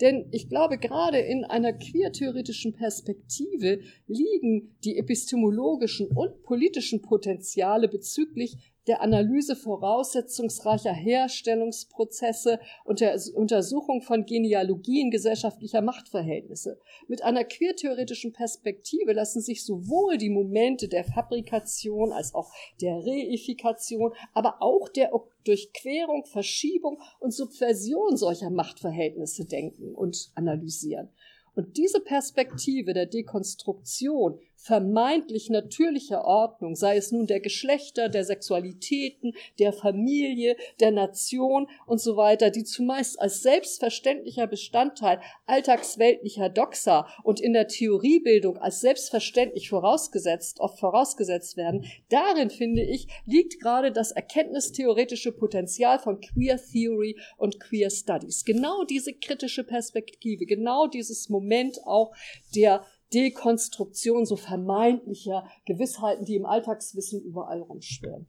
[0.00, 8.72] denn ich glaube, gerade in einer queertheoretischen Perspektive liegen die epistemologischen und politischen Potenziale bezüglich
[8.88, 16.80] der Analyse voraussetzungsreicher Herstellungsprozesse und der Untersuchung von Genealogien gesellschaftlicher Machtverhältnisse.
[17.06, 24.12] Mit einer queertheoretischen Perspektive lassen sich sowohl die Momente der Fabrikation als auch der Reifikation,
[24.32, 25.12] aber auch der
[25.44, 31.10] Durchquerung, Verschiebung und Subversion solcher Machtverhältnisse denken und analysieren.
[31.54, 39.32] Und diese Perspektive der Dekonstruktion vermeintlich natürlicher Ordnung, sei es nun der Geschlechter, der Sexualitäten,
[39.60, 47.40] der Familie, der Nation und so weiter, die zumeist als selbstverständlicher Bestandteil alltagsweltlicher Doxa und
[47.40, 54.10] in der Theoriebildung als selbstverständlich vorausgesetzt, oft vorausgesetzt werden, darin finde ich, liegt gerade das
[54.10, 58.44] erkenntnistheoretische Potenzial von Queer Theory und Queer Studies.
[58.44, 62.12] Genau diese kritische Perspektive, genau dieses Moment auch
[62.56, 68.28] der Dekonstruktion so vermeintlicher Gewissheiten, die im Alltagswissen überall rumschwirren.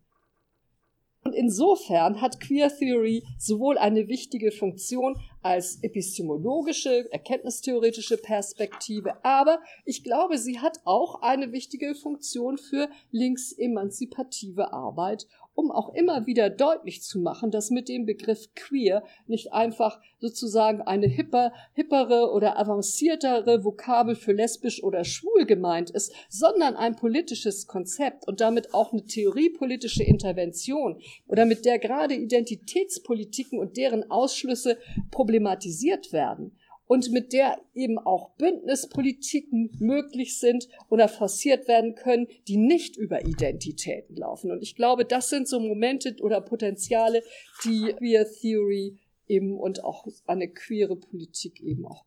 [1.24, 10.04] Und insofern hat Queer Theory sowohl eine wichtige Funktion als epistemologische, erkenntnistheoretische Perspektive, aber ich
[10.04, 15.28] glaube, sie hat auch eine wichtige Funktion für linksemanzipative Arbeit
[15.60, 20.82] um auch immer wieder deutlich zu machen, dass mit dem Begriff queer nicht einfach sozusagen
[20.82, 27.68] eine hipper, hippere oder avanciertere Vokabel für lesbisch oder schwul gemeint ist, sondern ein politisches
[27.68, 34.78] Konzept und damit auch eine theoriepolitische Intervention oder mit der gerade Identitätspolitiken und deren Ausschlüsse
[35.12, 36.58] problematisiert werden
[36.90, 43.24] und mit der eben auch Bündnispolitiken möglich sind oder forciert werden können, die nicht über
[43.28, 44.50] Identitäten laufen.
[44.50, 47.22] Und ich glaube, das sind so Momente oder Potenziale,
[47.64, 48.98] die Queer Theory
[49.28, 52.06] eben und auch eine queere Politik eben auch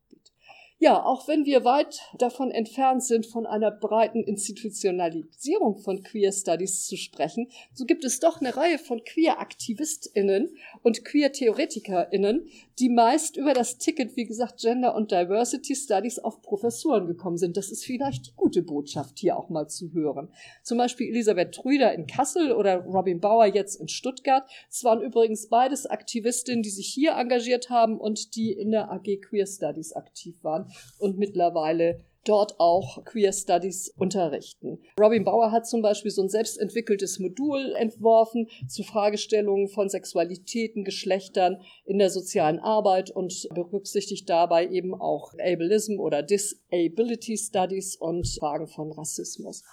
[0.83, 6.87] ja, auch wenn wir weit davon entfernt sind, von einer breiten Institutionalisierung von Queer Studies
[6.89, 12.49] zu sprechen, so gibt es doch eine Reihe von Queer-AktivistInnen und Queer-TheoretikerInnen,
[12.81, 17.57] die meist über das Ticket, wie gesagt, Gender und Diversity Studies auf Professuren gekommen sind.
[17.57, 20.33] Das ist vielleicht die gute Botschaft, hier auch mal zu hören.
[20.65, 24.51] Zum Beispiel Elisabeth Trüder in Kassel oder Robin Bauer jetzt in Stuttgart.
[24.69, 29.21] Es waren übrigens beides Aktivistinnen, die sich hier engagiert haben und die in der AG
[29.21, 34.79] Queer Studies aktiv waren und mittlerweile dort auch Queer Studies unterrichten.
[35.01, 41.61] Robin Bauer hat zum Beispiel so ein selbstentwickeltes Modul entworfen zu Fragestellungen von Sexualitäten, Geschlechtern
[41.85, 48.69] in der sozialen Arbeit und berücksichtigt dabei eben auch Ableism oder Disability Studies und Fragen
[48.69, 49.65] von Rassismus.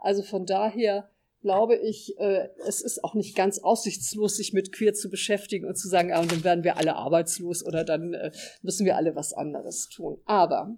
[0.00, 1.08] Also von daher
[1.44, 5.76] glaube ich, äh, es ist auch nicht ganz aussichtslos, sich mit Queer zu beschäftigen und
[5.76, 9.34] zu sagen, ah, dann werden wir alle arbeitslos oder dann äh, müssen wir alle was
[9.34, 10.16] anderes tun.
[10.24, 10.74] Aber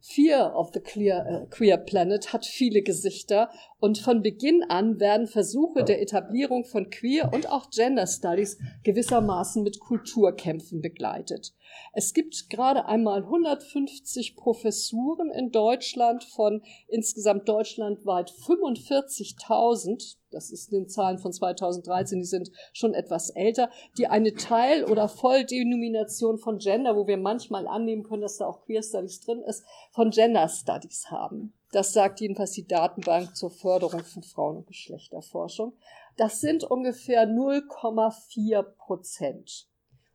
[0.00, 3.48] Fear of the Clear, äh, Queer Planet hat viele Gesichter
[3.82, 9.64] und von Beginn an werden Versuche der Etablierung von Queer und auch Gender Studies gewissermaßen
[9.64, 11.52] mit Kulturkämpfen begleitet.
[11.92, 20.16] Es gibt gerade einmal 150 Professuren in Deutschland von insgesamt deutschlandweit 45.000.
[20.30, 23.68] Das ist den Zahlen von 2013, die sind schon etwas älter,
[23.98, 28.64] die eine Teil- oder Volldenomination von Gender, wo wir manchmal annehmen können, dass da auch
[28.64, 31.52] Queer Studies drin ist, von Gender Studies haben.
[31.72, 35.72] Das sagt jedenfalls die Datenbank zur Förderung von Frauen- und Geschlechterforschung.
[36.18, 39.68] Das sind ungefähr 0,4 Prozent.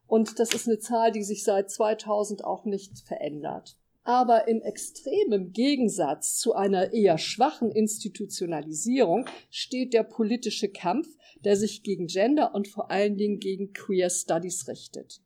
[0.05, 3.75] Und das ist eine Zahl, die sich seit 2000 auch nicht verändert.
[4.03, 11.09] Aber in extremem Gegensatz zu einer eher schwachen Institutionalisierung steht der politische Kampf,
[11.43, 15.21] der sich gegen Gender und vor allen Dingen gegen Queer Studies richtet.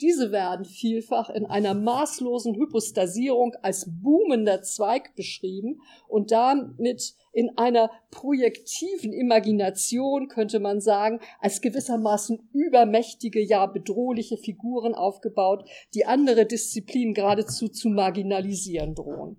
[0.00, 7.90] Diese werden vielfach in einer maßlosen Hypostasierung als boomender Zweig beschrieben und damit in einer
[8.10, 17.12] projektiven Imagination, könnte man sagen, als gewissermaßen übermächtige, ja bedrohliche Figuren aufgebaut, die andere Disziplinen
[17.12, 19.36] geradezu zu marginalisieren drohen.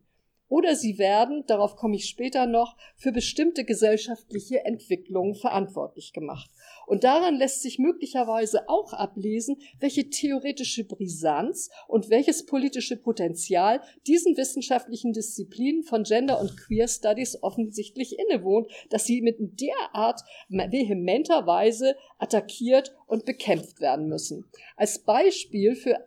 [0.48, 6.52] oder sie werden, darauf komme ich später noch, für bestimmte gesellschaftliche Entwicklungen verantwortlich gemacht.
[6.88, 14.38] Und daran lässt sich möglicherweise auch ablesen, welche theoretische Brisanz und welches politische Potenzial diesen
[14.38, 21.96] wissenschaftlichen Disziplinen von Gender und Queer Studies offensichtlich innewohnt, dass sie mit derart vehementer Weise
[22.18, 24.46] attackiert und bekämpft werden müssen.
[24.76, 25.98] Als Beispiel für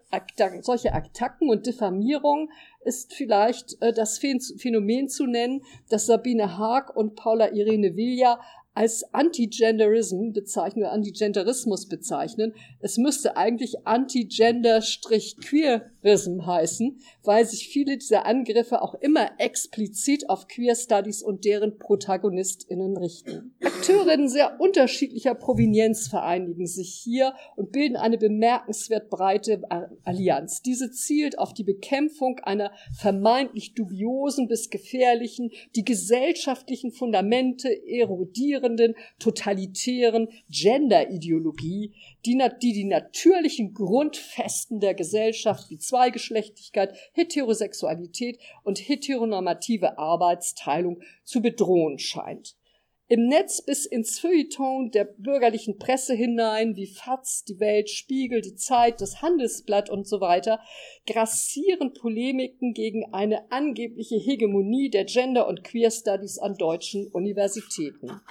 [0.63, 2.51] solche Attacken und Diffamierungen
[2.85, 8.41] ist vielleicht äh, das Phänomen zu nennen, das Sabine Haag und Paula Irene Villa
[8.75, 12.53] als Anti-Genderism bezeichnen oder Anti-Genderismus bezeichnen.
[12.81, 20.75] Es müsste eigentlich Anti-Gender-Queerism heißen, weil sich viele dieser Angriffe auch immer explizit auf Queer
[20.75, 23.55] Studies und deren ProtagonistInnen richten.
[23.63, 29.63] Akteurinnen sehr unterschiedlicher Provenienz vereinigen sich hier und bilden eine bemerkenswert breite
[30.03, 30.63] Allianz.
[30.63, 38.95] Diese zielt auf die Bekämpfung einer vermeintlich dubiosen bis gefährlichen, die gesellschaftlichen Fundamente erodieren dominierenden
[39.19, 41.93] totalitären Gender-Ideologie,
[42.25, 51.99] die, die die natürlichen Grundfesten der Gesellschaft wie Zweigeschlechtigkeit, Heterosexualität und heteronormative Arbeitsteilung zu bedrohen
[51.99, 52.57] scheint
[53.07, 58.55] im Netz bis ins Feuilleton der bürgerlichen Presse hinein, wie FAZ, die Welt, Spiegel, die
[58.55, 60.61] Zeit, das Handelsblatt und so weiter,
[61.07, 68.23] grassieren Polemiken gegen eine angebliche Hegemonie der Gender- und Queer Studies an deutschen Universitäten.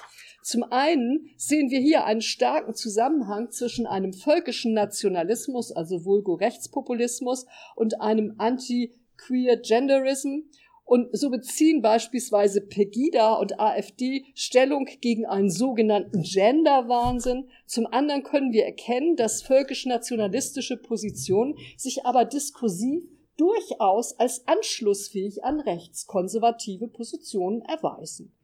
[0.41, 7.45] Zum einen sehen wir hier einen starken Zusammenhang zwischen einem völkischen Nationalismus, also Vulgo-Rechtspopulismus,
[7.75, 10.49] und einem Anti-Queer-Genderism
[10.85, 17.49] und so beziehen beispielsweise Pegida und AfD Stellung gegen einen sogenannten Gender-Wahnsinn.
[17.65, 23.03] Zum anderen können wir erkennen, dass völkisch-nationalistische Positionen sich aber diskursiv
[23.37, 28.35] durchaus als anschlussfähig an rechtskonservative Positionen erweisen.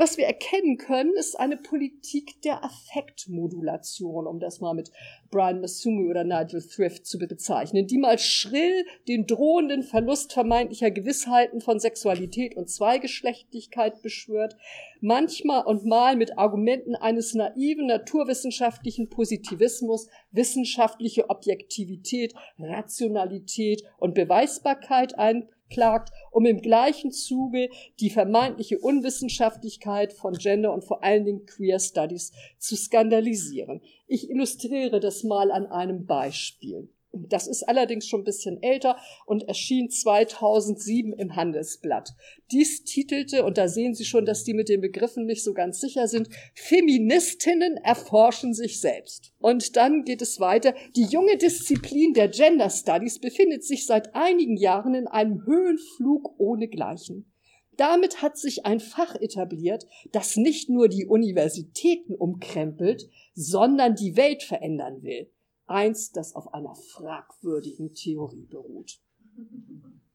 [0.00, 4.90] Was wir erkennen können, ist eine Politik der Affektmodulation, um das mal mit
[5.30, 11.60] Brian Masumi oder Nigel Thrift zu bezeichnen, die mal schrill den drohenden Verlust vermeintlicher Gewissheiten
[11.60, 14.56] von Sexualität und Zweigeschlechtlichkeit beschwört,
[15.02, 25.46] manchmal und mal mit Argumenten eines naiven naturwissenschaftlichen Positivismus wissenschaftliche Objektivität, Rationalität und Beweisbarkeit ein
[25.70, 31.78] klagt, um im gleichen Zuge die vermeintliche Unwissenschaftlichkeit von Gender und vor allen Dingen Queer
[31.78, 33.80] Studies zu skandalisieren.
[34.06, 36.88] Ich illustriere das mal an einem Beispiel.
[37.12, 38.96] Das ist allerdings schon ein bisschen älter
[39.26, 42.10] und erschien 2007 im Handelsblatt.
[42.52, 45.80] Dies titelte, und da sehen Sie schon, dass die mit den Begriffen nicht so ganz
[45.80, 49.32] sicher sind, Feministinnen erforschen sich selbst.
[49.40, 50.72] Und dann geht es weiter.
[50.94, 57.32] Die junge Disziplin der Gender Studies befindet sich seit einigen Jahren in einem Höhenflug ohnegleichen.
[57.76, 64.42] Damit hat sich ein Fach etabliert, das nicht nur die Universitäten umkrempelt, sondern die Welt
[64.44, 65.28] verändern will
[65.70, 69.00] eins, das auf einer fragwürdigen Theorie beruht.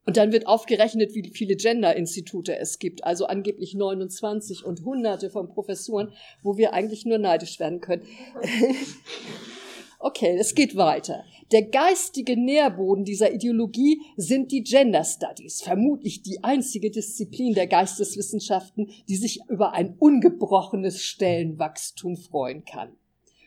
[0.06, 5.50] Und dann wird aufgerechnet, wie viele Gender-Institute es gibt, also angeblich 29 und hunderte von
[5.50, 8.04] Professuren, wo wir eigentlich nur neidisch werden können.
[10.00, 11.24] okay, es geht weiter.
[11.52, 18.92] Der geistige Nährboden dieser Ideologie sind die Gender Studies, vermutlich die einzige Disziplin der Geisteswissenschaften,
[19.08, 22.96] die sich über ein ungebrochenes Stellenwachstum freuen kann.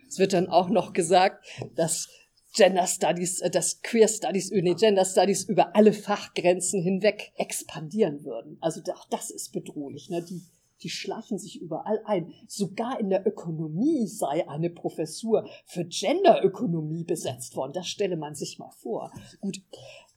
[0.09, 1.45] Es wird dann auch noch gesagt,
[1.75, 2.09] dass
[2.55, 8.59] Gender Studies, äh, dass Queer Studies, nee, Gender Studies über alle Fachgrenzen hinweg expandieren würden.
[8.61, 10.09] Also auch das ist bedrohlich.
[10.09, 10.23] Ne?
[10.23, 10.43] Die,
[10.83, 12.33] die schleichen sich überall ein.
[12.47, 17.73] Sogar in der Ökonomie sei eine Professur für Genderökonomie besetzt worden.
[17.75, 19.13] Das stelle man sich mal vor.
[19.41, 19.61] Gut,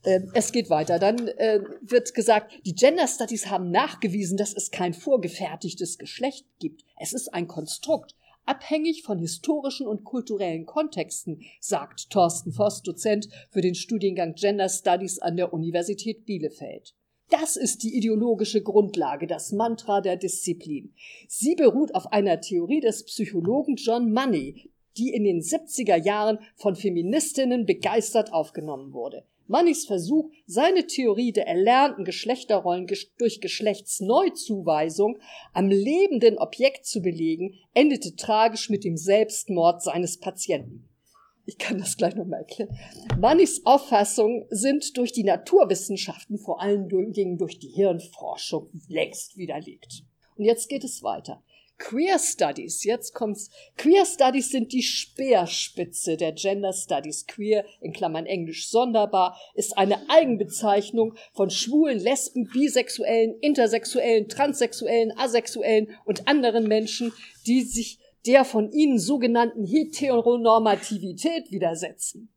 [0.04, 0.98] äh, es geht weiter.
[0.98, 6.84] Dann äh, wird gesagt, die Gender Studies haben nachgewiesen, dass es kein vorgefertigtes Geschlecht gibt.
[6.98, 8.14] Es ist ein Konstrukt
[8.44, 15.18] abhängig von historischen und kulturellen Kontexten, sagt Thorsten Voss, Dozent für den Studiengang Gender Studies
[15.18, 16.94] an der Universität Bielefeld.
[17.30, 20.92] Das ist die ideologische Grundlage, das Mantra der Disziplin.
[21.28, 26.76] Sie beruht auf einer Theorie des Psychologen John Money, die in den 70er Jahren von
[26.76, 29.24] Feministinnen begeistert aufgenommen wurde.
[29.52, 32.86] Mannings Versuch, seine Theorie der erlernten Geschlechterrollen
[33.18, 35.18] durch Geschlechtsneuzuweisung
[35.52, 40.88] am lebenden Objekt zu belegen, endete tragisch mit dem Selbstmord seines Patienten.
[41.44, 42.74] Ich kann das gleich nochmal erklären.
[43.20, 50.02] Mannings Auffassungen sind durch die Naturwissenschaften, vor allen Dingen durch die Hirnforschung, längst widerlegt.
[50.34, 51.44] Und jetzt geht es weiter.
[51.84, 53.50] Queer Studies, jetzt kommt's.
[53.76, 57.26] Queer Studies sind die Speerspitze der Gender Studies.
[57.26, 65.88] Queer, in Klammern Englisch sonderbar, ist eine Eigenbezeichnung von schwulen, lesben, bisexuellen, intersexuellen, transsexuellen, asexuellen
[66.04, 67.12] und anderen Menschen,
[67.48, 72.32] die sich der von ihnen sogenannten Heteronormativität widersetzen.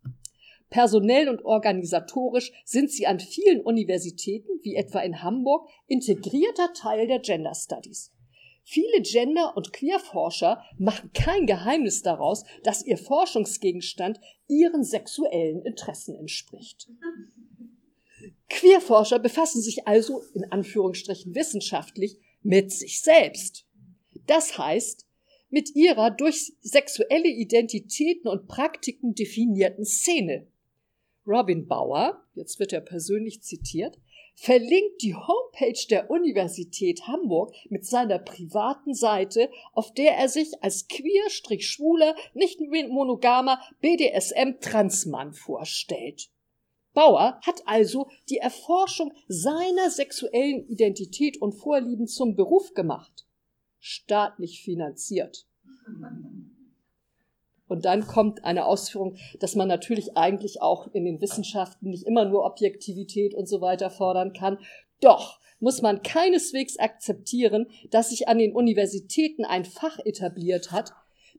[0.71, 7.19] Personell und organisatorisch sind sie an vielen Universitäten, wie etwa in Hamburg, integrierter Teil der
[7.19, 8.11] Gender Studies.
[8.67, 16.89] Viele Gender- und Queerforscher machen kein Geheimnis daraus, dass ihr Forschungsgegenstand ihren sexuellen Interessen entspricht.
[18.49, 23.67] Queerforscher befassen sich also in Anführungsstrichen wissenschaftlich mit sich selbst.
[24.25, 25.05] Das heißt,
[25.51, 30.47] mit ihrer durch sexuelle Identitäten und Praktiken definierten Szene.
[31.27, 33.99] Robin Bauer, jetzt wird er persönlich zitiert,
[34.35, 40.87] verlinkt die Homepage der Universität Hamburg mit seiner privaten Seite, auf der er sich als
[40.87, 46.29] queer-schwuler, nicht monogamer BDSM-Transmann vorstellt.
[46.93, 53.25] Bauer hat also die Erforschung seiner sexuellen Identität und Vorlieben zum Beruf gemacht.
[53.79, 55.47] Staatlich finanziert.
[57.67, 62.25] Und dann kommt eine Ausführung, dass man natürlich eigentlich auch in den Wissenschaften nicht immer
[62.25, 64.59] nur Objektivität und so weiter fordern kann.
[65.01, 70.91] Doch muss man keineswegs akzeptieren, dass sich an den Universitäten ein Fach etabliert hat,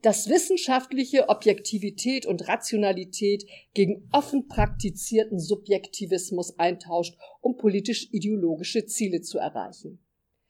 [0.02, 9.98] das wissenschaftliche Objektivität und Rationalität gegen offen praktizierten Subjektivismus eintauscht, um politisch-ideologische Ziele zu erreichen.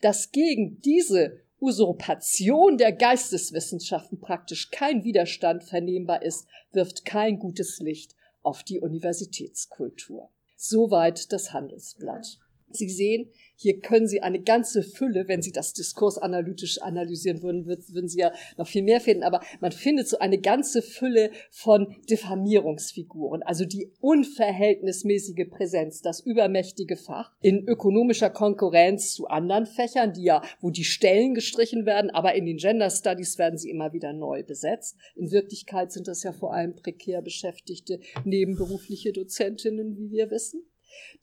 [0.00, 8.14] Dass gegen diese Usurpation der Geisteswissenschaften praktisch kein Widerstand vernehmbar ist, wirft kein gutes Licht
[8.44, 10.30] auf die Universitätskultur.
[10.54, 12.38] Soweit das Handelsblatt.
[12.70, 18.08] Sie sehen, hier können Sie eine ganze Fülle, wenn Sie das diskursanalytisch analysieren würden, würden
[18.08, 19.22] Sie ja noch viel mehr finden.
[19.22, 23.42] Aber man findet so eine ganze Fülle von Diffamierungsfiguren.
[23.42, 30.42] Also die unverhältnismäßige Präsenz, das übermächtige Fach in ökonomischer Konkurrenz zu anderen Fächern, die ja,
[30.60, 34.42] wo die Stellen gestrichen werden, aber in den Gender Studies werden sie immer wieder neu
[34.42, 34.96] besetzt.
[35.14, 40.62] In Wirklichkeit sind das ja vor allem prekär beschäftigte nebenberufliche Dozentinnen, wie wir wissen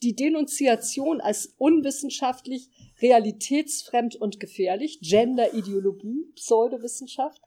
[0.01, 2.69] die Denunziation als unwissenschaftlich,
[3.01, 7.41] realitätsfremd und gefährlich, Genderideologie, Pseudowissenschaft.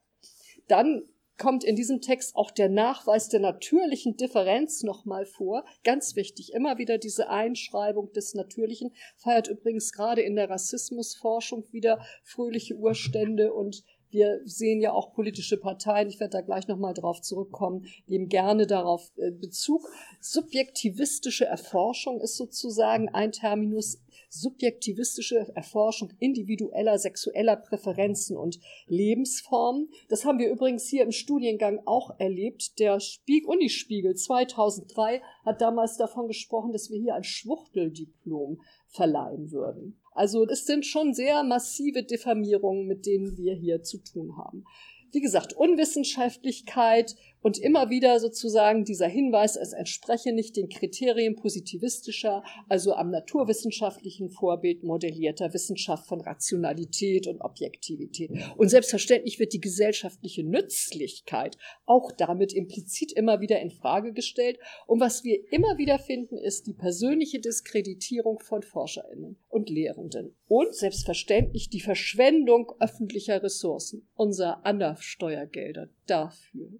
[0.68, 1.02] Dann
[1.38, 5.64] kommt in diesem Text auch der Nachweis der natürlichen Differenz nochmal vor.
[5.84, 12.04] Ganz wichtig, immer wieder diese Einschreibung des Natürlichen, feiert übrigens gerade in der Rassismusforschung wieder
[12.24, 17.20] fröhliche Urstände und wir sehen ja auch politische Parteien, ich werde da gleich nochmal drauf
[17.20, 19.88] zurückkommen, nehmen gerne darauf äh, Bezug.
[20.20, 23.98] Subjektivistische Erforschung ist sozusagen ein Terminus,
[24.28, 29.88] subjektivistische Erforschung individueller sexueller Präferenzen und Lebensformen.
[30.08, 32.78] Das haben wir übrigens hier im Studiengang auch erlebt.
[32.78, 40.00] Der Spieg Unispiegel 2003 hat damals davon gesprochen, dass wir hier ein Schwuchteldiplom verleihen würden.
[40.16, 44.64] Also es sind schon sehr massive Diffamierungen, mit denen wir hier zu tun haben.
[45.12, 52.42] Wie gesagt, Unwissenschaftlichkeit und immer wieder sozusagen dieser Hinweis, es entspreche nicht den Kriterien positivistischer,
[52.68, 58.30] also am naturwissenschaftlichen Vorbild modellierter Wissenschaft von Rationalität und Objektivität.
[58.56, 64.58] Und selbstverständlich wird die gesellschaftliche Nützlichkeit auch damit implizit immer wieder in Frage gestellt.
[64.86, 70.34] Und was wir immer wieder finden, ist die persönliche Diskreditierung von ForscherInnen und Lehrenden.
[70.48, 76.70] Und selbstverständlich die Verschwendung öffentlicher Ressourcen, unser ANDAF-Steuergelder dafür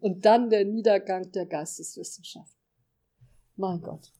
[0.00, 2.56] und dann der Niedergang der Geisteswissenschaft.
[3.56, 4.12] Mein Gott.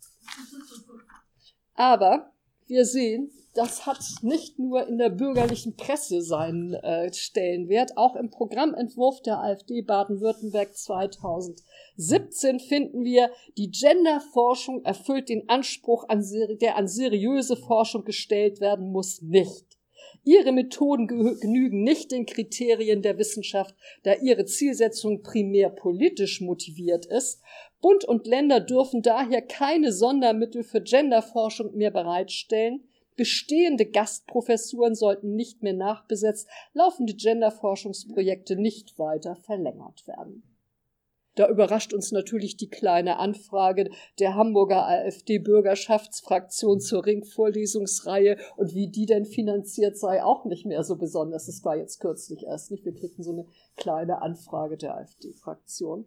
[1.74, 2.32] Aber
[2.66, 8.30] wir sehen, das hat nicht nur in der bürgerlichen Presse seinen äh, Stellenwert, auch im
[8.30, 16.24] Programmentwurf der AfD Baden-Württemberg 2017 finden wir, die Genderforschung erfüllt den Anspruch, an,
[16.60, 19.77] der an seriöse Forschung gestellt werden muss, nicht.
[20.24, 27.42] Ihre Methoden genügen nicht den Kriterien der Wissenschaft, da ihre Zielsetzung primär politisch motiviert ist.
[27.80, 32.88] Bund und Länder dürfen daher keine Sondermittel für Genderforschung mehr bereitstellen.
[33.16, 40.47] Bestehende Gastprofessuren sollten nicht mehr nachbesetzt, laufende Genderforschungsprojekte nicht weiter verlängert werden.
[41.38, 49.06] Da überrascht uns natürlich die kleine Anfrage der Hamburger AfD-Bürgerschaftsfraktion zur Ringvorlesungsreihe und wie die
[49.06, 51.46] denn finanziert sei, auch nicht mehr so besonders.
[51.46, 52.84] Das war jetzt kürzlich erst nicht.
[52.84, 56.06] Wir kriegten so eine kleine Anfrage der AfD-Fraktion.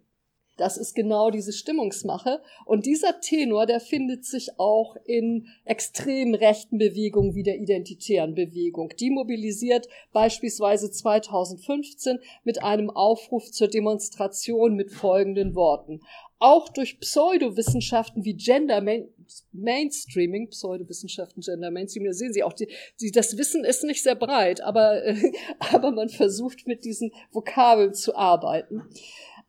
[0.61, 2.39] Das ist genau diese Stimmungsmache.
[2.65, 8.93] Und dieser Tenor, der findet sich auch in extrem rechten Bewegungen wie der identitären Bewegung.
[8.99, 16.01] Die mobilisiert beispielsweise 2015 mit einem Aufruf zur Demonstration mit folgenden Worten.
[16.37, 19.07] Auch durch Pseudowissenschaften wie Gender Main
[19.53, 22.67] Mainstreaming, Pseudowissenschaften, Gender Mainstreaming, da sehen Sie auch, die,
[22.99, 25.15] die, das Wissen ist nicht sehr breit, aber, äh,
[25.71, 28.83] aber man versucht mit diesen Vokabeln zu arbeiten.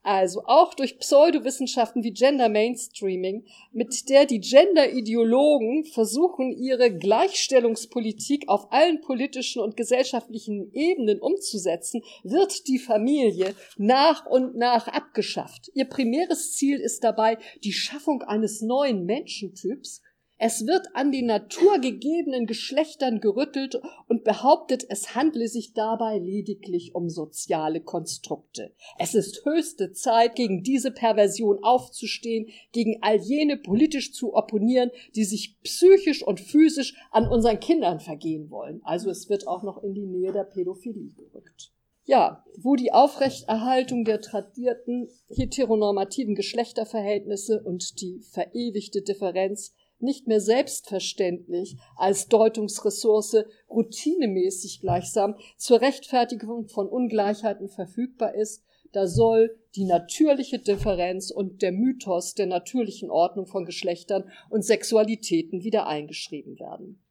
[0.05, 8.73] Also auch durch Pseudowissenschaften wie Gender Mainstreaming, mit der die Gender-Ideologen versuchen, ihre Gleichstellungspolitik auf
[8.73, 15.71] allen politischen und gesellschaftlichen Ebenen umzusetzen, wird die Familie nach und nach abgeschafft.
[15.75, 20.03] Ihr primäres Ziel ist dabei die Schaffung eines neuen Menschentyps,
[20.45, 27.09] es wird an den naturgegebenen Geschlechtern gerüttelt und behauptet, es handle sich dabei lediglich um
[27.09, 28.73] soziale Konstrukte.
[28.99, 35.23] Es ist höchste Zeit, gegen diese Perversion aufzustehen, gegen all jene politisch zu opponieren, die
[35.23, 38.81] sich psychisch und physisch an unseren Kindern vergehen wollen.
[38.83, 41.71] Also es wird auch noch in die Nähe der Pädophilie gerückt.
[42.05, 49.73] Ja, wo die Aufrechterhaltung der tradierten heteronormativen Geschlechterverhältnisse und die verewigte Differenz
[50.03, 59.59] nicht mehr selbstverständlich als Deutungsressource routinemäßig gleichsam zur Rechtfertigung von Ungleichheiten verfügbar ist, da soll
[59.75, 66.59] die natürliche Differenz und der Mythos der natürlichen Ordnung von Geschlechtern und Sexualitäten wieder eingeschrieben
[66.59, 67.03] werden.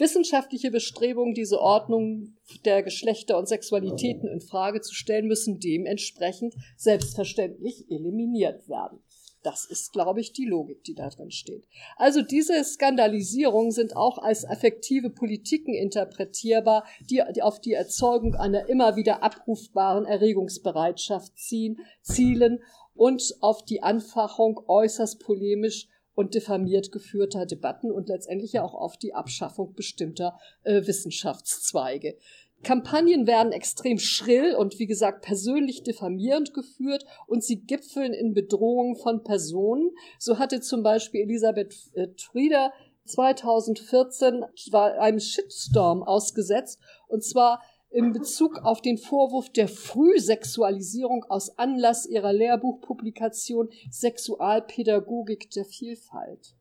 [0.00, 2.34] Wissenschaftliche Bestrebungen, diese Ordnung
[2.64, 9.00] der Geschlechter und Sexualitäten in Frage zu stellen, müssen dementsprechend selbstverständlich eliminiert werden.
[9.42, 11.66] Das ist, glaube ich, die Logik, die da drin steht.
[11.96, 18.96] Also diese Skandalisierungen sind auch als affektive Politiken interpretierbar, die, auf die Erzeugung einer immer
[18.96, 22.62] wieder abrufbaren Erregungsbereitschaft ziehen, zielen
[22.94, 28.98] und auf die Anfachung äußerst polemisch und diffamiert geführter Debatten und letztendlich ja auch auf
[28.98, 32.18] die Abschaffung bestimmter äh, Wissenschaftszweige.
[32.62, 38.96] Kampagnen werden extrem schrill und wie gesagt persönlich diffamierend geführt und sie gipfeln in Bedrohungen
[38.96, 39.90] von Personen.
[40.18, 42.72] So hatte zum Beispiel Elisabeth äh, Trieder
[43.06, 51.58] 2014 war einem Shitstorm ausgesetzt und zwar in Bezug auf den Vorwurf der Frühsexualisierung aus
[51.58, 56.54] Anlass ihrer Lehrbuchpublikation Sexualpädagogik der Vielfalt.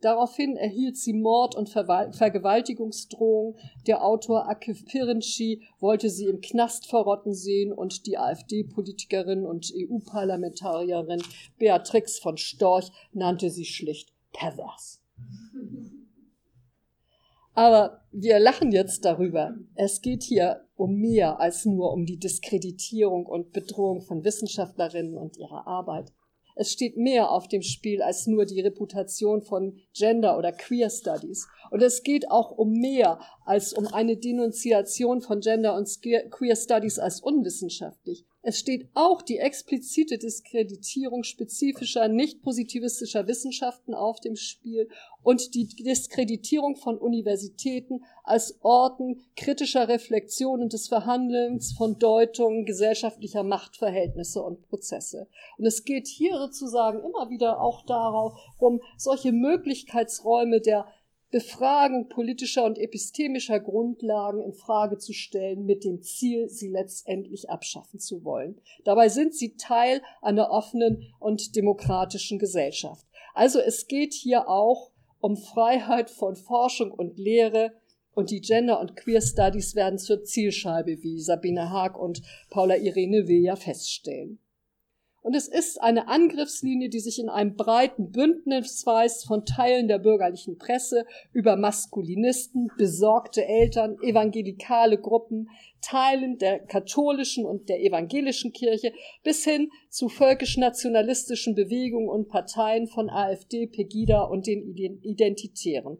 [0.00, 3.56] Daraufhin erhielt sie Mord- und Vergewaltigungsdrohungen.
[3.88, 11.22] Der Autor Akif Pirinci wollte sie im Knast verrotten sehen und die AfD-Politikerin und EU-Parlamentarierin
[11.58, 15.02] Beatrix von Storch nannte sie schlicht pervers.
[17.54, 19.56] Aber wir lachen jetzt darüber.
[19.74, 25.36] Es geht hier um mehr als nur um die Diskreditierung und Bedrohung von Wissenschaftlerinnen und
[25.36, 26.12] ihrer Arbeit.
[26.60, 31.46] Es steht mehr auf dem Spiel als nur die Reputation von Gender oder Queer Studies.
[31.70, 36.98] Und es geht auch um mehr als um eine Denunziation von Gender und Queer Studies
[36.98, 38.26] als unwissenschaftlich.
[38.40, 44.88] Es steht auch die explizite Diskreditierung spezifischer, nicht positivistischer Wissenschaften auf dem Spiel
[45.24, 53.42] und die Diskreditierung von Universitäten als Orten kritischer Reflexion und des Verhandelns von Deutungen gesellschaftlicher
[53.42, 55.28] Machtverhältnisse und Prozesse.
[55.58, 60.86] Und es geht hier sozusagen immer wieder auch darum, solche Möglichkeitsräume der
[61.30, 68.00] Befragung politischer und epistemischer Grundlagen in Frage zu stellen, mit dem Ziel, sie letztendlich abschaffen
[68.00, 68.60] zu wollen.
[68.84, 73.06] Dabei sind sie Teil einer offenen und demokratischen Gesellschaft.
[73.34, 77.72] Also es geht hier auch um Freiheit von Forschung und Lehre,
[78.18, 82.20] und die Gender- und Queer Studies werden zur Zielscheibe, wie Sabine Haag und
[82.50, 84.40] Paula Irene Will ja feststellen.
[85.28, 89.98] Und es ist eine Angriffslinie, die sich in einem breiten Bündnis weist von Teilen der
[89.98, 91.04] bürgerlichen Presse
[91.34, 95.50] über Maskulinisten, besorgte Eltern, evangelikale Gruppen,
[95.82, 103.10] Teilen der katholischen und der evangelischen Kirche bis hin zu völkisch-nationalistischen Bewegungen und Parteien von
[103.10, 105.98] AfD, Pegida und den Identitären.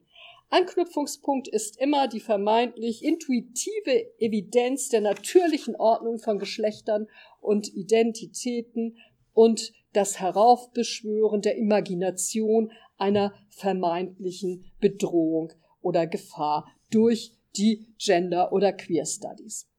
[0.50, 7.06] Anknüpfungspunkt ist immer die vermeintlich intuitive Evidenz der natürlichen Ordnung von Geschlechtern
[7.42, 8.96] und Identitäten
[9.38, 19.06] und das Heraufbeschwören der Imagination einer vermeintlichen Bedrohung oder Gefahr durch die Gender- oder Queer
[19.06, 19.70] Studies.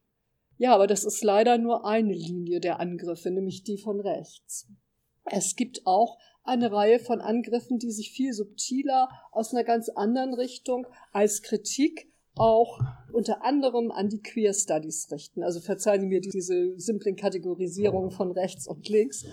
[0.57, 4.66] Ja, aber das ist leider nur eine Linie der Angriffe, nämlich die von rechts.
[5.26, 10.34] Es gibt auch eine Reihe von Angriffen, die sich viel subtiler aus einer ganz anderen
[10.36, 12.10] Richtung als Kritik
[12.40, 12.80] auch
[13.12, 15.44] unter anderem an die Queer Studies richten.
[15.44, 19.26] Also verzeihen Sie mir diese simplen Kategorisierungen von rechts und links.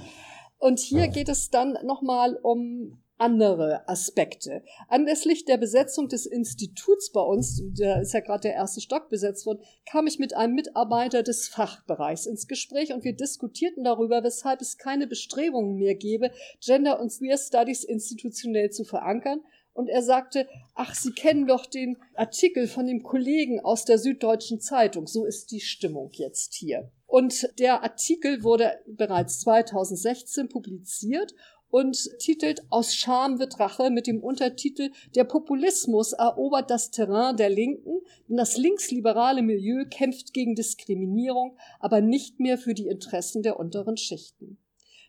[0.58, 4.62] Und hier geht es dann nochmal um andere Aspekte.
[4.88, 9.46] Anlässlich der Besetzung des Instituts bei uns, da ist ja gerade der erste Stock besetzt
[9.46, 14.60] worden, kam ich mit einem Mitarbeiter des Fachbereichs ins Gespräch und wir diskutierten darüber, weshalb
[14.60, 16.30] es keine Bestrebungen mehr gäbe,
[16.60, 19.40] Gender und Queer Studies institutionell zu verankern.
[19.76, 24.58] Und er sagte, ach, Sie kennen doch den Artikel von dem Kollegen aus der Süddeutschen
[24.58, 25.06] Zeitung.
[25.06, 26.90] So ist die Stimmung jetzt hier.
[27.06, 31.34] Und der Artikel wurde bereits 2016 publiziert
[31.68, 37.50] und titelt Aus Scham wird Rache mit dem Untertitel Der Populismus erobert das Terrain der
[37.50, 43.60] Linken, denn das linksliberale Milieu kämpft gegen Diskriminierung, aber nicht mehr für die Interessen der
[43.60, 44.56] unteren Schichten.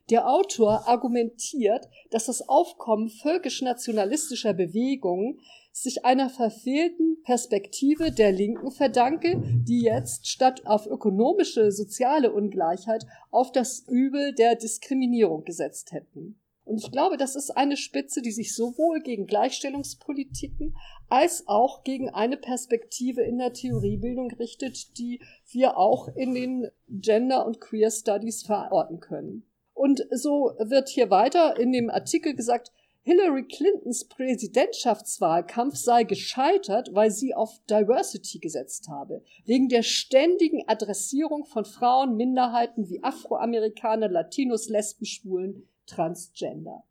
[0.10, 5.42] Der Autor argumentiert, dass das Aufkommen völkisch-nationalistischer Bewegungen
[5.74, 13.52] sich einer verfehlten Perspektive der Linken verdanke, die jetzt statt auf ökonomische, soziale Ungleichheit auf
[13.52, 16.40] das Übel der Diskriminierung gesetzt hätten.
[16.64, 20.76] Und ich glaube, das ist eine Spitze, die sich sowohl gegen Gleichstellungspolitiken
[21.08, 27.46] als auch gegen eine Perspektive in der Theoriebildung richtet, die wir auch in den Gender-
[27.46, 29.47] und Queer Studies verorten können.
[29.78, 32.72] Und so wird hier weiter in dem Artikel gesagt,
[33.04, 41.46] Hillary Clintons Präsidentschaftswahlkampf sei gescheitert, weil sie auf Diversity gesetzt habe, wegen der ständigen Adressierung
[41.46, 46.84] von Frauen, Minderheiten wie Afroamerikaner, Latinos, Lesben, Schwulen Transgender.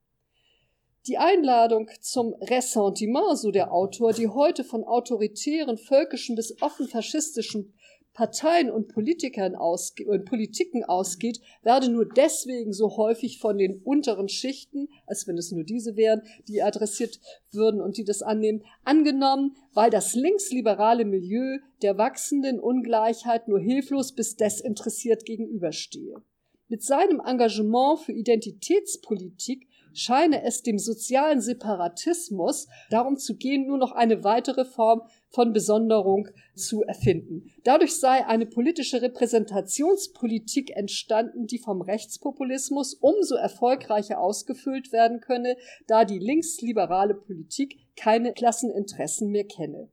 [1.08, 7.74] Die Einladung zum Ressentiment, so der Autor, die heute von autoritären, völkischen bis offen faschistischen
[8.16, 14.30] Parteien und Politikern ausge und Politiken ausgeht, werde nur deswegen so häufig von den unteren
[14.30, 17.20] Schichten, als wenn es nur diese wären, die adressiert
[17.52, 24.12] würden und die das annehmen, angenommen, weil das linksliberale Milieu der wachsenden Ungleichheit nur hilflos
[24.12, 26.22] bis desinteressiert gegenüberstehe.
[26.68, 33.92] Mit seinem Engagement für Identitätspolitik scheine es dem sozialen Separatismus darum zu gehen, nur noch
[33.92, 35.02] eine weitere Form
[35.36, 37.52] von Besonderung zu erfinden.
[37.62, 46.06] Dadurch sei eine politische Repräsentationspolitik entstanden, die vom Rechtspopulismus umso erfolgreicher ausgefüllt werden könne, da
[46.06, 49.90] die linksliberale Politik keine Klasseninteressen mehr kenne.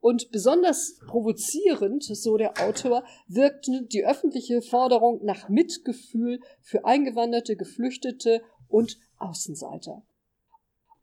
[0.00, 8.40] Und besonders provozierend, so der Autor, wirkte die öffentliche Forderung nach Mitgefühl für Eingewanderte, Geflüchtete
[8.66, 10.06] und Außenseiter.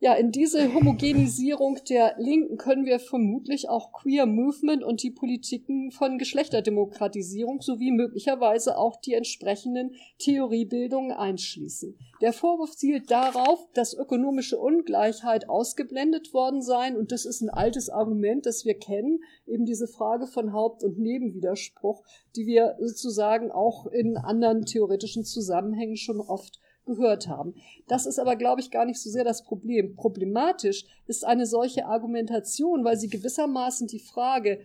[0.04, 5.92] Ja, in diese Homogenisierung der Linken können wir vermutlich auch Queer Movement und die Politiken
[5.92, 11.98] von Geschlechterdemokratisierung sowie möglicherweise auch die entsprechenden Theoriebildungen einschließen.
[12.20, 17.90] Der Vorwurf zielt darauf, dass ökonomische Ungleichheit ausgeblendet worden seien und das ist ein altes
[17.90, 22.04] Argument, das wir kennen, eben diese Frage von Haupt- und Nebenwiderspruch,
[22.36, 27.56] die wir sozusagen auch in anderen theoretischen Zusammenhängen schon oft gehört haben.
[27.88, 29.96] Das ist aber, glaube ich, gar nicht so sehr das Problem.
[29.96, 34.60] Problematisch ist eine solche Argumentation, weil sie gewissermaßen die Frage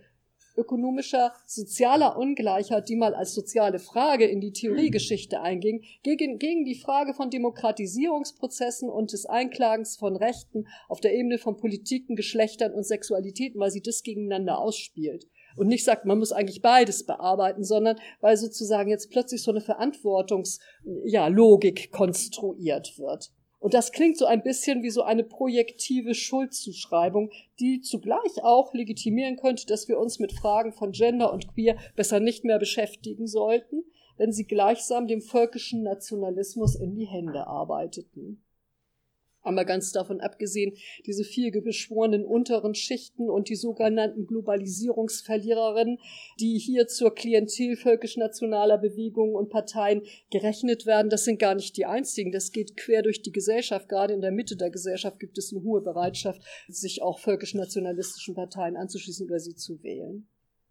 [0.59, 6.75] ökonomischer, sozialer Ungleichheit, die mal als soziale Frage in die Theoriegeschichte einging, gegen, gegen die
[6.75, 12.83] Frage von Demokratisierungsprozessen und des Einklagens von Rechten auf der Ebene von Politiken, Geschlechtern und
[12.83, 17.97] Sexualitäten, weil sie das gegeneinander ausspielt und nicht sagt, man muss eigentlich beides bearbeiten, sondern
[18.21, 23.31] weil sozusagen jetzt plötzlich so eine Verantwortungslogik ja, konstruiert wird.
[23.59, 27.29] Und das klingt so ein bisschen wie so eine projektive Schuldzuschreibung,
[27.59, 32.21] die zugleich auch legitimieren könnte, dass wir uns mit Fragen von Gender und Queer besser
[32.21, 33.83] nicht mehr beschäftigen sollten,
[34.17, 38.41] wenn sie gleichsam dem völkischen Nationalismus in die Hände arbeiteten.
[39.41, 40.73] Aber ganz davon abgesehen,
[41.05, 45.97] diese vier beschworenen unteren Schichten und die sogenannten Globalisierungsverliererinnen,
[46.39, 51.85] die hier zur Klientel völkisch-nationaler Bewegungen und Parteien gerechnet werden, das sind gar nicht die
[51.85, 52.31] einzigen.
[52.31, 53.87] Das geht quer durch die Gesellschaft.
[53.87, 58.75] Gerade in der Mitte der Gesellschaft gibt es eine hohe Bereitschaft, sich auch völkisch-nationalistischen Parteien
[58.75, 60.27] anzuschließen oder sie zu wählen.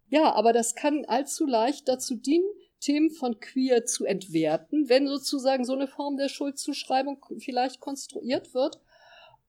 [0.09, 2.49] Ja, aber das kann allzu leicht dazu dienen,
[2.79, 8.79] Themen von Queer zu entwerten, wenn sozusagen so eine Form der Schuldzuschreibung vielleicht konstruiert wird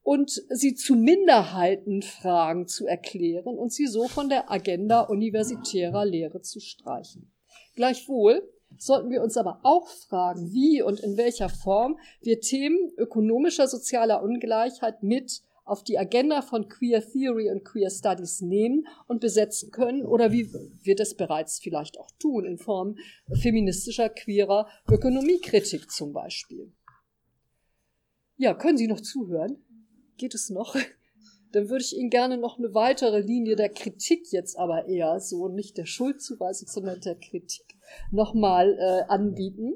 [0.03, 6.59] und sie zu Minderheitenfragen zu erklären und sie so von der Agenda universitärer Lehre zu
[6.59, 7.31] streichen.
[7.75, 13.67] Gleichwohl sollten wir uns aber auch fragen, wie und in welcher Form wir Themen ökonomischer
[13.67, 19.71] sozialer Ungleichheit mit auf die Agenda von Queer Theory und Queer Studies nehmen und besetzen
[19.71, 20.51] können oder wie
[20.81, 22.97] wir das bereits vielleicht auch tun in Form
[23.33, 26.71] feministischer, queerer Ökonomiekritik zum Beispiel.
[28.37, 29.63] Ja, können Sie noch zuhören?
[30.17, 30.75] Geht es noch?
[31.51, 35.49] Dann würde ich Ihnen gerne noch eine weitere Linie der Kritik jetzt aber eher so,
[35.49, 37.75] nicht der Schuldzuweisung, sondern der Kritik
[38.09, 39.73] nochmal äh, anbieten.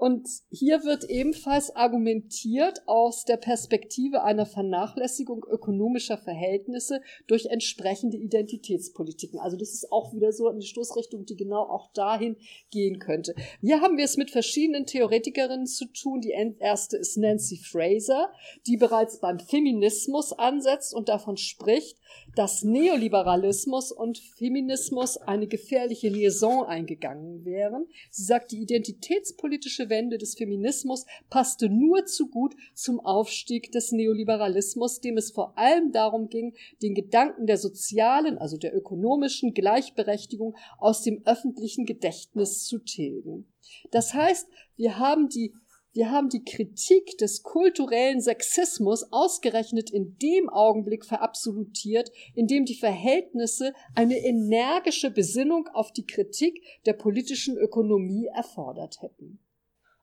[0.00, 9.38] Und hier wird ebenfalls argumentiert aus der Perspektive einer Vernachlässigung ökonomischer Verhältnisse durch entsprechende Identitätspolitiken.
[9.38, 12.38] Also das ist auch wieder so eine Stoßrichtung, die genau auch dahin
[12.70, 13.34] gehen könnte.
[13.60, 16.22] Hier haben wir es mit verschiedenen Theoretikerinnen zu tun.
[16.22, 18.32] Die erste ist Nancy Fraser,
[18.66, 21.98] die bereits beim Feminismus ansetzt und davon spricht,
[22.34, 27.86] dass Neoliberalismus und Feminismus eine gefährliche Liaison eingegangen wären.
[28.10, 35.00] Sie sagt, die identitätspolitische Wende des Feminismus passte nur zu gut zum Aufstieg des Neoliberalismus,
[35.00, 41.02] dem es vor allem darum ging, den Gedanken der sozialen, also der ökonomischen Gleichberechtigung aus
[41.02, 43.46] dem öffentlichen Gedächtnis zu tilgen.
[43.90, 45.54] Das heißt, wir haben die
[45.92, 52.76] wir haben die Kritik des kulturellen Sexismus ausgerechnet in dem Augenblick verabsolutiert, in dem die
[52.76, 59.40] Verhältnisse eine energische Besinnung auf die Kritik der politischen Ökonomie erfordert hätten.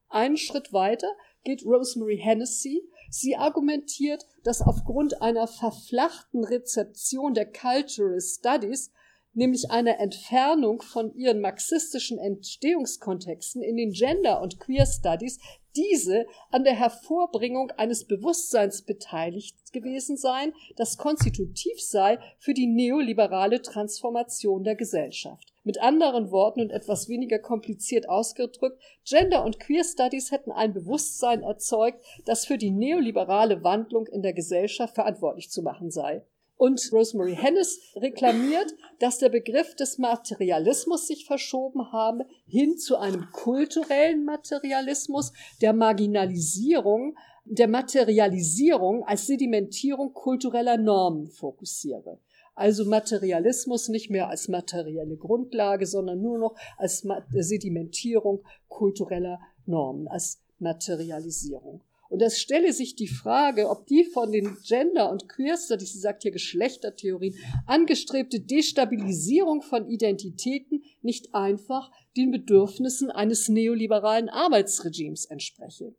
[0.09, 1.11] Einen Schritt weiter
[1.43, 2.83] geht Rosemary Hennessy.
[3.09, 8.91] Sie argumentiert, dass aufgrund einer verflachten Rezeption der Cultural Studies
[9.37, 15.39] nämlich eine Entfernung von ihren marxistischen Entstehungskontexten in den Gender- und Queer Studies
[15.75, 23.61] diese an der Hervorbringung eines Bewusstseins beteiligt gewesen seien, das konstitutiv sei für die neoliberale
[23.61, 25.53] Transformation der Gesellschaft.
[25.63, 31.43] Mit anderen Worten und etwas weniger kompliziert ausgedrückt, Gender und Queer Studies hätten ein Bewusstsein
[31.43, 36.25] erzeugt, das für die neoliberale Wandlung in der Gesellschaft verantwortlich zu machen sei.
[36.57, 43.27] Und Rosemary Hennis reklamiert, dass der Begriff des Materialismus sich verschoben habe hin zu einem
[43.31, 45.31] kulturellen Materialismus,
[45.61, 52.19] der Marginalisierung, der Materialisierung als Sedimentierung kultureller Normen fokussiere.
[52.55, 60.41] Also Materialismus nicht mehr als materielle Grundlage, sondern nur noch als Sedimentierung kultureller Normen, als
[60.57, 61.81] Materialisierung.
[62.09, 65.99] Und es stelle sich die Frage, ob die von den Gender- und Queer Studies, sie
[65.99, 67.35] sagt hier Geschlechtertheorien,
[67.65, 75.95] angestrebte Destabilisierung von Identitäten nicht einfach den Bedürfnissen eines neoliberalen Arbeitsregimes entspreche.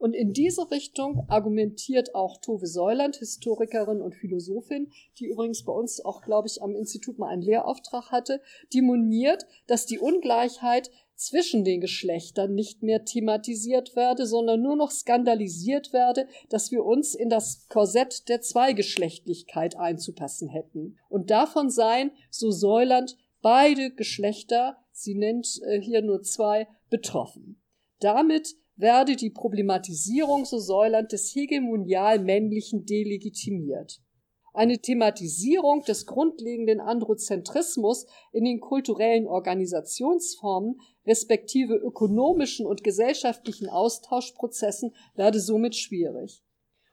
[0.00, 6.02] Und in diese Richtung argumentiert auch Tove Säuland, Historikerin und Philosophin, die übrigens bei uns
[6.02, 8.40] auch, glaube ich, am Institut mal einen Lehrauftrag hatte,
[8.72, 10.90] die moniert, dass die Ungleichheit
[11.20, 17.14] zwischen den Geschlechtern nicht mehr thematisiert werde, sondern nur noch skandalisiert werde, dass wir uns
[17.14, 20.96] in das Korsett der Zweigeschlechtlichkeit einzupassen hätten.
[21.10, 27.60] Und davon seien, so Säuland, beide Geschlechter, sie nennt äh, hier nur zwei, betroffen.
[28.00, 34.00] Damit werde die Problematisierung, so Säuland, des hegemonial männlichen delegitimiert.
[34.52, 45.40] Eine Thematisierung des grundlegenden Androzentrismus in den kulturellen Organisationsformen respektive ökonomischen und gesellschaftlichen Austauschprozessen werde
[45.40, 46.42] somit schwierig.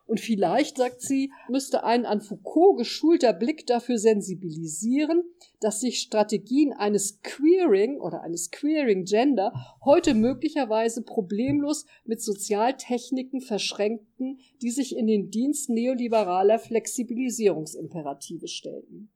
[0.07, 5.23] Und vielleicht, sagt sie, müsste ein an Foucault geschulter Blick dafür sensibilisieren,
[5.59, 9.51] dass sich Strategien eines Queering oder eines Queering Gender
[9.83, 19.11] heute möglicherweise problemlos mit Sozialtechniken verschränkten, die sich in den Dienst neoliberaler Flexibilisierungsimperative stellten.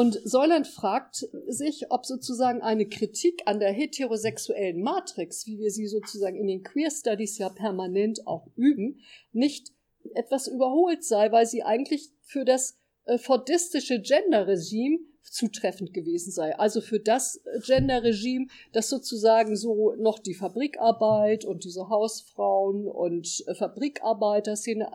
[0.00, 5.86] Und Säuland fragt sich, ob sozusagen eine Kritik an der heterosexuellen Matrix, wie wir sie
[5.86, 9.00] sozusagen in den Queer Studies ja permanent auch üben,
[9.32, 9.74] nicht
[10.14, 16.58] etwas überholt sei, weil sie eigentlich für das äh, fordistische Gender-Regime zutreffend gewesen sei.
[16.58, 24.90] Also für das Gender-Regime, das sozusagen so noch die Fabrikarbeit und diese Hausfrauen und Fabrikarbeiter-Szene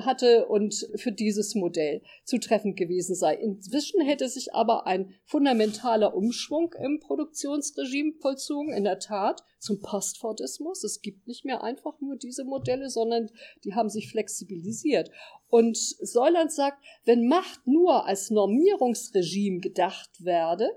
[0.00, 3.34] hatte und für dieses Modell zutreffend gewesen sei.
[3.34, 10.84] Inzwischen hätte sich aber ein fundamentaler Umschwung im Produktionsregime vollzogen, in der Tat zum Postfordismus.
[10.84, 13.30] Es gibt nicht mehr einfach nur diese Modelle, sondern
[13.64, 15.10] die haben sich flexibilisiert.
[15.48, 20.70] Und Säuland sagt, wenn Macht nur als Normierungsregime gedacht werde,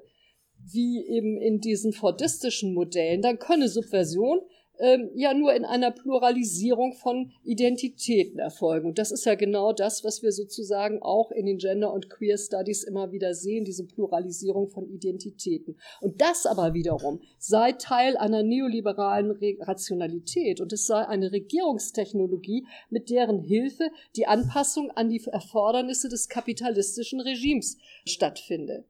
[0.59, 4.41] wie eben in diesen fordistischen Modellen, dann könne Subversion
[4.79, 8.87] ähm, ja nur in einer Pluralisierung von Identitäten erfolgen.
[8.87, 12.37] Und das ist ja genau das, was wir sozusagen auch in den Gender- und Queer
[12.37, 15.77] Studies immer wieder sehen, diese Pluralisierung von Identitäten.
[16.01, 22.65] Und das aber wiederum sei Teil einer neoliberalen Re Rationalität und es sei eine Regierungstechnologie,
[22.89, 28.85] mit deren Hilfe die Anpassung an die Erfordernisse des kapitalistischen Regimes stattfinde.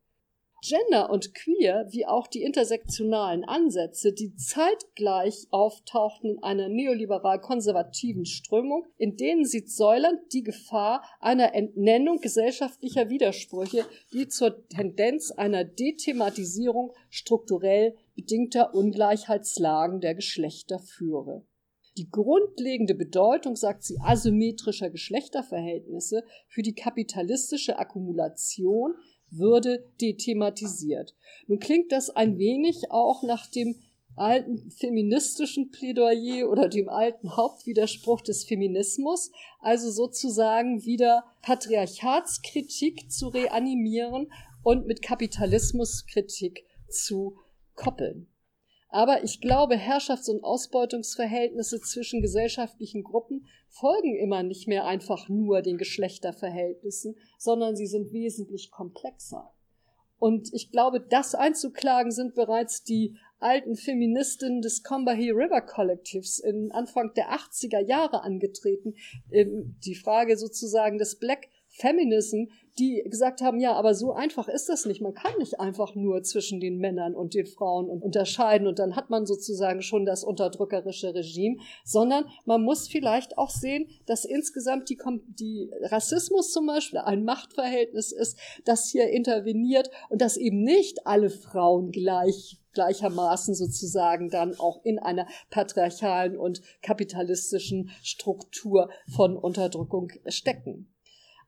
[0.68, 8.86] Gender und Queer, wie auch die intersektionalen Ansätze, die zeitgleich auftauchten in einer neoliberal-konservativen Strömung,
[8.98, 16.92] in denen sieht Säuland die Gefahr einer Entnennung gesellschaftlicher Widersprüche, die zur Tendenz einer Dethematisierung
[17.10, 21.46] strukturell bedingter Ungleichheitslagen der Geschlechter führe.
[21.98, 28.94] Die grundlegende Bedeutung, sagt sie, asymmetrischer Geschlechterverhältnisse für die kapitalistische Akkumulation
[29.30, 31.16] würde dethematisiert.
[31.48, 33.76] Nun klingt das ein wenig auch nach dem
[34.16, 44.32] alten feministischen Plädoyer oder dem alten Hauptwiderspruch des Feminismus, also sozusagen wieder Patriarchatskritik zu reanimieren
[44.64, 47.38] und mit Kapitalismuskritik zu
[47.76, 48.28] koppeln.
[48.90, 55.62] Aber ich glaube, Herrschafts- und Ausbeutungsverhältnisse zwischen gesellschaftlichen Gruppen folgen immer nicht mehr einfach nur
[55.62, 59.52] den Geschlechterverhältnissen, sondern sie sind wesentlich komplexer.
[60.20, 66.72] Und ich glaube, das einzuklagen sind bereits die alten Feministinnen des Combahee River Collectives in
[66.72, 68.96] Anfang der 80er Jahre angetreten.
[69.32, 72.46] Ähm, die Frage sozusagen des Black Feminism,
[72.80, 75.02] die gesagt haben, ja, aber so einfach ist das nicht.
[75.02, 79.10] Man kann nicht einfach nur zwischen den Männern und den Frauen unterscheiden und dann hat
[79.10, 84.98] man sozusagen schon das unterdrückerische Regime, sondern man muss vielleicht auch sehen, dass insgesamt die,
[85.28, 91.30] die Rassismus zum Beispiel ein Machtverhältnis ist, das hier interveniert und dass eben nicht alle
[91.30, 100.94] Frauen gleich gleichermaßen sozusagen dann auch in einer patriarchalen und kapitalistischen Struktur von Unterdrückung stecken.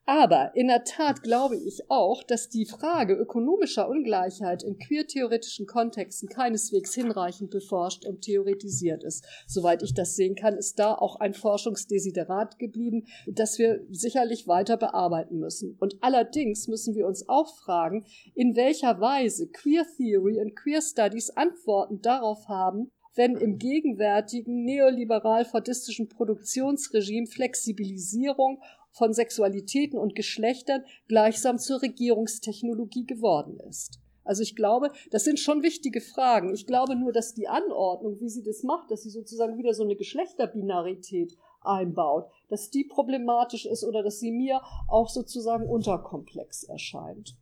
[0.09, 6.27] Aber in der Tat glaube ich auch, dass die Frage ökonomischer Ungleichheit in queer-theoretischen Kontexten
[6.27, 9.23] keineswegs hinreichend beforscht und theoretisiert ist.
[9.45, 14.77] Soweit ich das sehen kann, ist da auch ein Forschungsdesiderat geblieben, das wir sicherlich weiter
[14.77, 15.77] bearbeiten müssen.
[15.79, 18.03] Und allerdings müssen wir uns auch fragen,
[18.33, 26.07] in welcher Weise Queer Theory und Queer Studies Antworten darauf haben, wenn im gegenwärtigen neoliberal-fordistischen
[26.09, 28.61] Produktionsregime Flexibilisierung
[28.91, 33.99] von Sexualitäten und Geschlechtern gleichsam zur Regierungstechnologie geworden ist.
[34.23, 36.53] Also ich glaube, das sind schon wichtige Fragen.
[36.53, 39.83] Ich glaube nur, dass die Anordnung, wie sie das macht, dass sie sozusagen wieder so
[39.83, 47.35] eine Geschlechterbinarität einbaut, dass die problematisch ist oder dass sie mir auch sozusagen unterkomplex erscheint.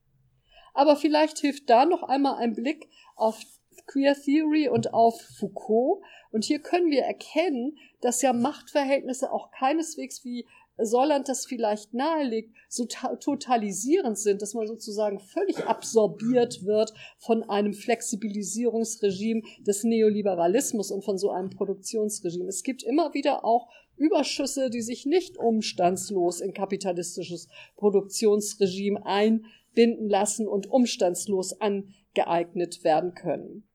[0.73, 3.41] Aber vielleicht hilft da noch einmal ein Blick auf
[3.87, 6.01] Queer Theory und auf Foucault.
[6.31, 10.45] Und hier können wir erkennen, dass ja Machtverhältnisse auch keineswegs wie
[10.79, 17.73] Säuland das vielleicht nahelegt, so totalisierend sind, dass man sozusagen völlig absorbiert wird von einem
[17.73, 22.47] Flexibilisierungsregime des Neoliberalismus und von so einem Produktionsregime.
[22.47, 30.47] Es gibt immer wieder auch Überschüsse, die sich nicht umstandslos in kapitalistisches Produktionsregime einbinden lassen
[30.47, 33.66] und umstandslos angeeignet werden können.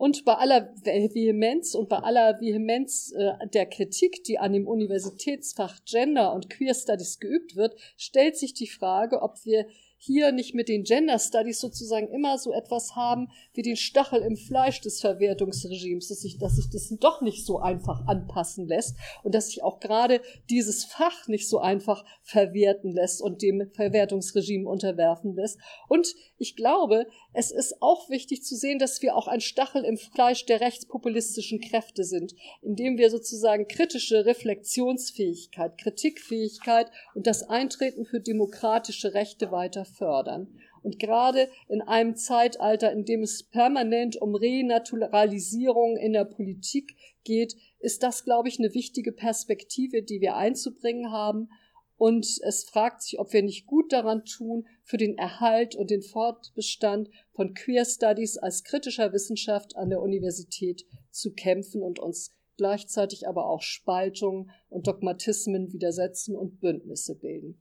[0.00, 5.84] Und bei aller Vehemenz und bei aller Vehemenz äh, der Kritik, die an dem Universitätsfach
[5.84, 9.66] Gender und Queer Studies geübt wird, stellt sich die Frage, ob wir
[10.02, 14.34] hier nicht mit den Gender Studies sozusagen immer so etwas haben wie den Stachel im
[14.34, 19.34] Fleisch des Verwertungsregimes, dass sich, dass sich das doch nicht so einfach anpassen lässt und
[19.34, 25.34] dass sich auch gerade dieses Fach nicht so einfach verwerten lässt und dem Verwertungsregime unterwerfen
[25.34, 25.58] lässt.
[25.86, 29.98] Und ich glaube, es ist auch wichtig zu sehen, dass wir auch ein Stachel im
[29.98, 38.20] Fleisch der rechtspopulistischen Kräfte sind, indem wir sozusagen kritische Reflexionsfähigkeit, Kritikfähigkeit und das Eintreten für
[38.20, 40.48] demokratische Rechte weiter fördern.
[40.82, 47.54] Und gerade in einem Zeitalter, in dem es permanent um Renaturalisierung in der Politik geht,
[47.80, 51.50] ist das, glaube ich, eine wichtige Perspektive, die wir einzubringen haben.
[51.96, 56.00] Und es fragt sich, ob wir nicht gut daran tun, für den Erhalt und den
[56.00, 63.28] Fortbestand von Queer Studies als kritischer Wissenschaft an der Universität zu kämpfen und uns gleichzeitig
[63.28, 67.60] aber auch Spaltungen und Dogmatismen widersetzen und Bündnisse bilden.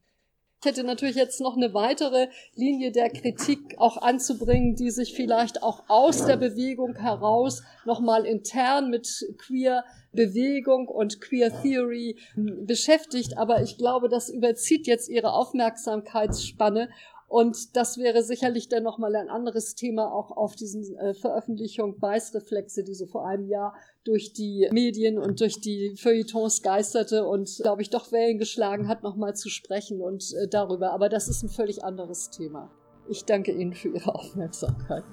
[0.62, 5.64] Ich hätte natürlich jetzt noch eine weitere Linie der Kritik auch anzubringen, die sich vielleicht
[5.64, 9.08] auch aus der Bewegung heraus nochmal intern mit
[9.38, 13.38] Queer Bewegung und Queer Theory beschäftigt.
[13.38, 16.90] Aber ich glaube, das überzieht jetzt ihre Aufmerksamkeitsspanne
[17.30, 22.84] und das wäre sicherlich dann nochmal ein anderes Thema auch auf diesen äh, Veröffentlichung Beißreflexe,
[22.84, 27.84] die so vor einem Jahr durch die Medien und durch die Feuilletons geisterte und, glaube
[27.84, 30.92] ich, doch Wellen geschlagen hat, nochmal zu sprechen und äh, darüber.
[30.92, 32.72] Aber das ist ein völlig anderes Thema.
[33.08, 35.04] Ich danke Ihnen für Ihre Aufmerksamkeit.